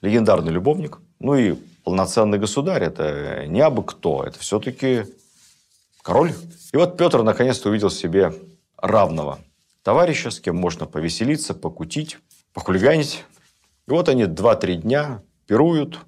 [0.00, 0.98] Легендарный любовник.
[1.18, 2.84] Ну и полноценный государь.
[2.84, 4.24] Это не абы кто.
[4.24, 5.04] Это все-таки
[6.02, 6.32] король.
[6.72, 8.32] И вот Петр наконец-то увидел себе
[8.76, 9.38] равного
[9.82, 12.18] товарища, с кем можно повеселиться, покутить,
[12.52, 13.24] похулиганить.
[13.86, 16.00] И вот они два-три дня пируют,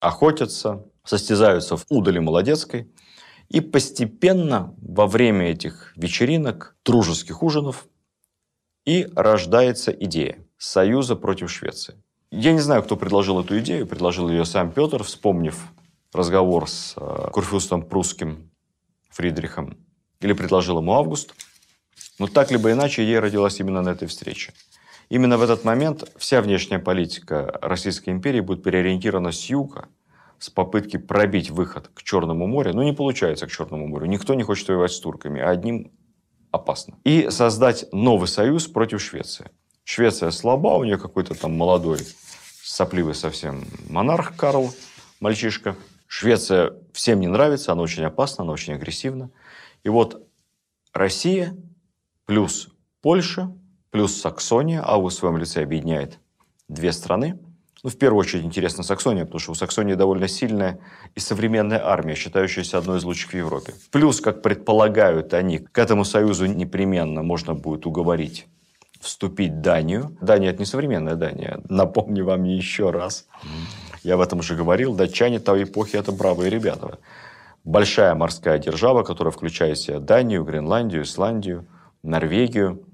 [0.00, 2.92] охотятся, состязаются в удали молодецкой.
[3.48, 7.86] И постепенно во время этих вечеринок, дружеских ужинов,
[8.84, 11.96] и рождается идея союза против Швеции.
[12.30, 13.86] Я не знаю, кто предложил эту идею.
[13.86, 15.56] Предложил ее сам Петр, вспомнив
[16.12, 18.50] разговор с э, курфюрстом прусским
[19.10, 19.76] Фридрихом.
[20.20, 21.34] Или предложил ему Август.
[22.18, 24.52] Но так либо иначе, идея родилась именно на этой встрече.
[25.08, 29.88] Именно в этот момент вся внешняя политика Российской империи будет переориентирована с юга
[30.38, 34.06] с попытки пробить выход к Черному морю, но ну, не получается к Черному морю.
[34.06, 35.92] Никто не хочет воевать с турками, а одним
[36.50, 36.98] опасно.
[37.04, 39.50] И создать новый союз против Швеции.
[39.88, 42.00] Швеция слаба, у нее какой-то там молодой,
[42.60, 44.74] сопливый совсем монарх Карл,
[45.20, 45.76] мальчишка.
[46.08, 49.30] Швеция всем не нравится, она очень опасна, она очень агрессивна.
[49.84, 50.26] И вот
[50.92, 51.56] Россия
[52.24, 52.68] плюс
[53.00, 53.52] Польша
[53.92, 56.18] плюс Саксония, а в своем лице объединяет
[56.68, 57.38] две страны,
[57.84, 60.80] ну, в первую очередь, интересно Саксония, потому что у Саксонии довольно сильная
[61.14, 63.74] и современная армия, считающаяся одной из лучших в Европе.
[63.92, 68.48] Плюс, как предполагают они, к этому союзу непременно можно будет уговорить
[69.00, 70.16] вступить Данию.
[70.20, 71.60] Дания– это не современная Дания.
[71.68, 73.26] Напомню вам еще раз.
[74.02, 74.94] Я об этом уже говорил.
[74.94, 76.98] Датчане той эпохи– это бравые ребята.
[77.64, 81.66] Большая морская держава, которая включает в себя Данию, Гренландию, Исландию,
[82.02, 82.86] Норвегию,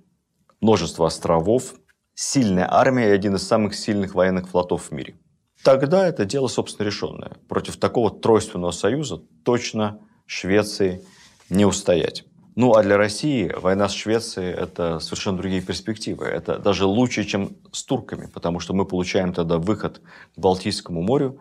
[0.60, 1.74] множество островов,
[2.14, 5.16] сильная армия и один из самых сильных военных флотов в мире.
[5.62, 7.32] Тогда это дело, собственно, решенное.
[7.48, 11.04] Против такого тройственного союза точно Швеции
[11.50, 12.24] не устоять.
[12.54, 16.26] Ну, а для России война с Швецией– это совершенно другие перспективы.
[16.26, 20.02] Это даже лучше, чем с турками, потому что мы получаем тогда выход
[20.34, 21.40] к Балтийскому морю,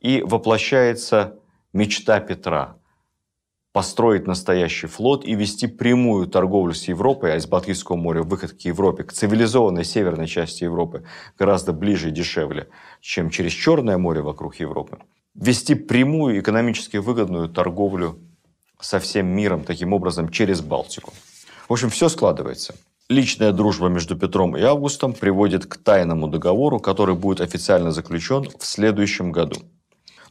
[0.00, 1.38] и воплощается
[1.72, 2.76] мечта Петра
[3.72, 8.60] построить настоящий флот и вести прямую торговлю с Европой, а из Балтийского моря выход к
[8.60, 11.04] Европе, к цивилизованной северной части Европы,
[11.38, 12.68] гораздо ближе и дешевле,
[13.00, 14.98] чем через Черное море вокруг Европы.
[15.34, 18.18] Вести прямую экономически выгодную торговлю
[18.82, 21.12] со всем миром, таким образом, через Балтику.
[21.68, 22.74] В общем, все складывается.
[23.08, 28.64] Личная дружба между Петром и Августом приводит к тайному договору, который будет официально заключен в
[28.64, 29.56] следующем году.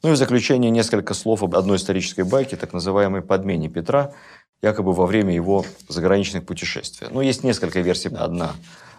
[0.03, 4.13] Ну и в заключение несколько слов об одной исторической байке, так называемой подмене Петра,
[4.61, 7.07] якобы во время его заграничных путешествий.
[7.11, 8.53] Ну, есть несколько версий, одна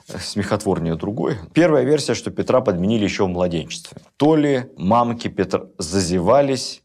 [0.07, 1.39] смехотворнее другой.
[1.53, 3.99] Первая версия, что Петра подменили еще в младенчестве.
[4.17, 6.82] То ли мамки Петра зазевались,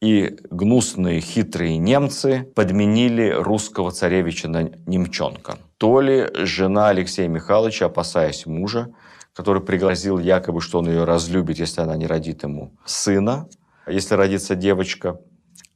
[0.00, 5.58] и гнусные хитрые немцы подменили русского царевича на немчонка.
[5.78, 8.92] То ли жена Алексея Михайловича, опасаясь мужа,
[9.34, 13.48] который пригрозил якобы, что он ее разлюбит, если она не родит ему сына,
[13.86, 15.20] если родится девочка,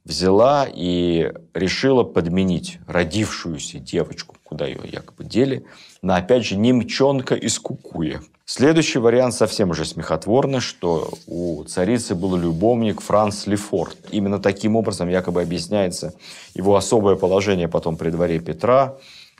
[0.03, 5.65] взяла и решила подменить родившуюся девочку, куда ее якобы дели,
[6.01, 8.21] на, опять же, немчонка из Кукуя.
[8.47, 13.97] Следующий вариант совсем уже смехотворный, что у царицы был любовник Франц Лефорт.
[14.11, 16.13] Именно таким образом якобы объясняется
[16.53, 18.97] его особое положение потом при дворе Петра,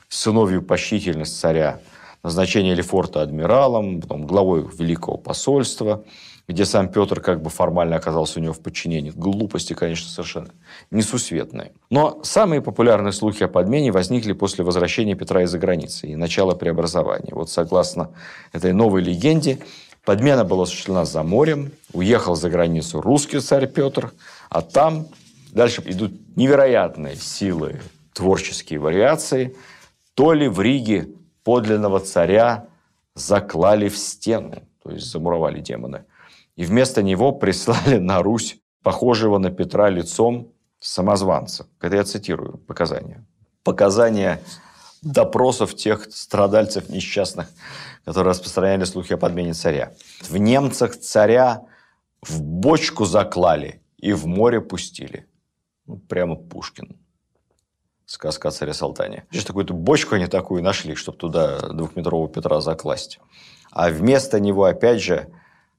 [0.08, 1.78] сыновью почтительность царя
[2.24, 6.02] назначение Лефорта адмиралом, потом главой Великого посольства,
[6.48, 9.10] где сам Петр как бы формально оказался у него в подчинении.
[9.10, 10.50] Глупости, конечно, совершенно
[10.90, 11.72] несусветные.
[11.90, 17.34] Но самые популярные слухи о подмене возникли после возвращения Петра из-за границы и начала преобразования.
[17.34, 18.12] Вот согласно
[18.52, 19.58] этой новой легенде,
[20.04, 24.12] подмена была осуществлена за морем, уехал за границу русский царь Петр,
[24.48, 25.08] а там
[25.52, 27.80] дальше идут невероятные силы,
[28.12, 29.56] творческие вариации.
[30.14, 31.08] То ли в Риге
[31.42, 32.66] подлинного царя
[33.16, 36.04] заклали в стену, то есть замуровали демоны–
[36.56, 41.66] и вместо него прислали на Русь похожего на Петра лицом самозванца.
[41.80, 43.24] Это я цитирую показания.
[43.62, 44.40] Показания
[45.02, 47.48] допросов тех страдальцев несчастных,
[48.04, 49.92] которые распространяли слухи о подмене царя.
[50.22, 51.62] В немцах царя
[52.22, 55.26] в бочку заклали и в море пустили.
[55.86, 56.96] Ну, прямо Пушкин.
[58.04, 59.26] Сказка о царе Салтане.
[59.30, 63.18] Здесь такую-то бочку они такую нашли, чтобы туда двухметрового Петра закласть.
[63.72, 65.28] А вместо него, опять же,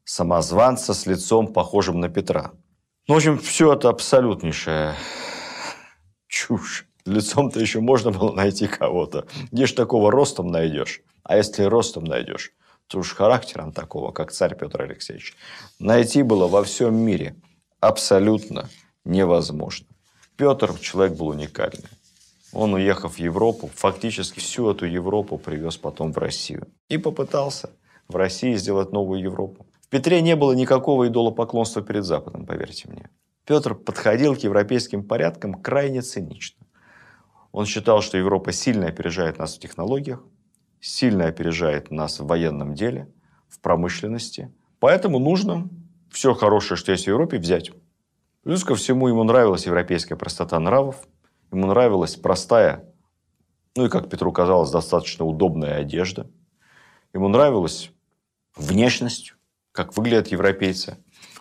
[0.07, 2.51] самозванца с лицом, похожим на Петра.
[3.07, 4.95] Ну, в общем, все это абсолютнейшая
[6.27, 6.87] чушь.
[7.05, 9.27] Лицом-то еще можно было найти кого-то.
[9.51, 11.01] Где ж такого ростом найдешь?
[11.23, 12.53] А если ростом найдешь,
[12.87, 15.35] то уж характером такого, как царь Петр Алексеевич,
[15.79, 17.35] найти было во всем мире
[17.81, 18.69] абсолютно
[19.03, 19.87] невозможно.
[20.37, 21.89] Петр человек был уникальный.
[22.53, 26.67] Он, уехав в Европу, фактически всю эту Европу привез потом в Россию.
[26.87, 27.71] И попытался
[28.07, 29.66] в России сделать новую Европу.
[29.89, 33.09] Петре не было никакого идолопоклонства перед Западом, поверьте мне.
[33.45, 36.65] Петр подходил к европейским порядкам крайне цинично.
[37.53, 40.21] Он считал, что Европа сильно опережает нас в технологиях,
[40.81, 43.09] сильно опережает нас в военном деле,
[43.47, 44.53] в промышленности.
[44.79, 45.69] Поэтому нужно
[46.11, 47.71] все хорошее, что есть в Европе, взять.
[48.43, 51.07] Плюс ко всему ему нравилась европейская простота нравов,
[51.51, 52.83] ему нравилась простая,
[53.77, 56.29] ну и, как Петру казалось, достаточно удобная одежда.
[57.13, 57.91] Ему нравилась
[58.55, 59.35] внешность,
[59.77, 60.97] как выглядят европейцы.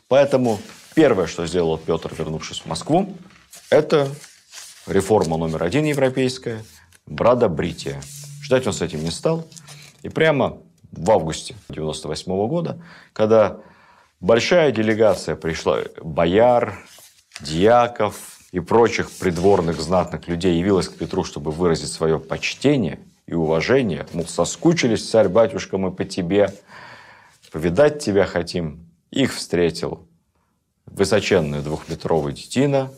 [0.09, 0.59] Поэтому
[0.95, 3.17] первое, что сделал Петр, вернувшись в Москву,
[3.71, 4.11] это
[4.87, 6.63] реформа номер один европейская–
[7.07, 8.03] брадобритие.
[8.43, 9.49] Ждать он с этим не стал.
[10.03, 10.59] И прямо
[10.93, 12.79] в августе 98 года,
[13.15, 13.57] когда
[14.21, 16.79] большая делегация пришла, бояр,
[17.41, 24.07] дьяков и прочих придворных знатных людей явилась к Петру, чтобы выразить свое почтение и уважение.
[24.13, 26.53] Мол, соскучились, царь-батюшка, мы по тебе–
[27.57, 28.87] повидать тебя хотим.
[29.11, 30.07] Их встретил
[30.85, 32.93] высоченный двухметровый детина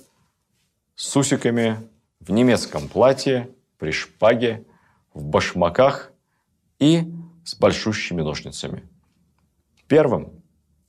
[0.97, 1.79] с усиками,
[2.19, 4.65] в немецком платье, при шпаге,
[5.15, 6.11] в башмаках
[6.81, 7.05] и
[7.45, 8.83] с большущими ножницами.
[9.87, 10.43] Первым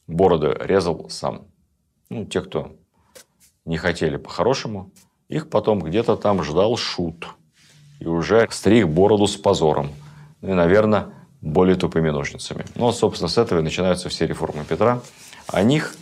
[0.08, 1.46] бороды резал сам.
[2.10, 2.76] Ну, те, кто
[3.66, 4.92] не хотели по-хорошему,
[5.28, 7.28] их потом где-то там ждал шут.
[8.00, 9.92] И уже стриг бороду с позором.
[10.42, 12.66] Ну и, наверное, более тупыми ножницами.
[12.76, 15.02] Ну, собственно, с этого и начинаются все реформы Петра.
[15.48, 15.96] О них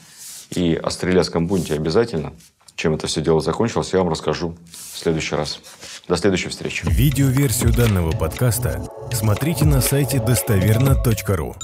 [0.50, 2.34] и о стрелецком бунте обязательно.
[2.76, 4.56] Чем это все дело закончилось, я вам расскажу
[4.94, 5.60] в следующий раз.
[6.08, 6.86] До следующей встречи.
[6.86, 11.56] Видеоверсию данного подкаста смотрите на сайте достоверно.ру.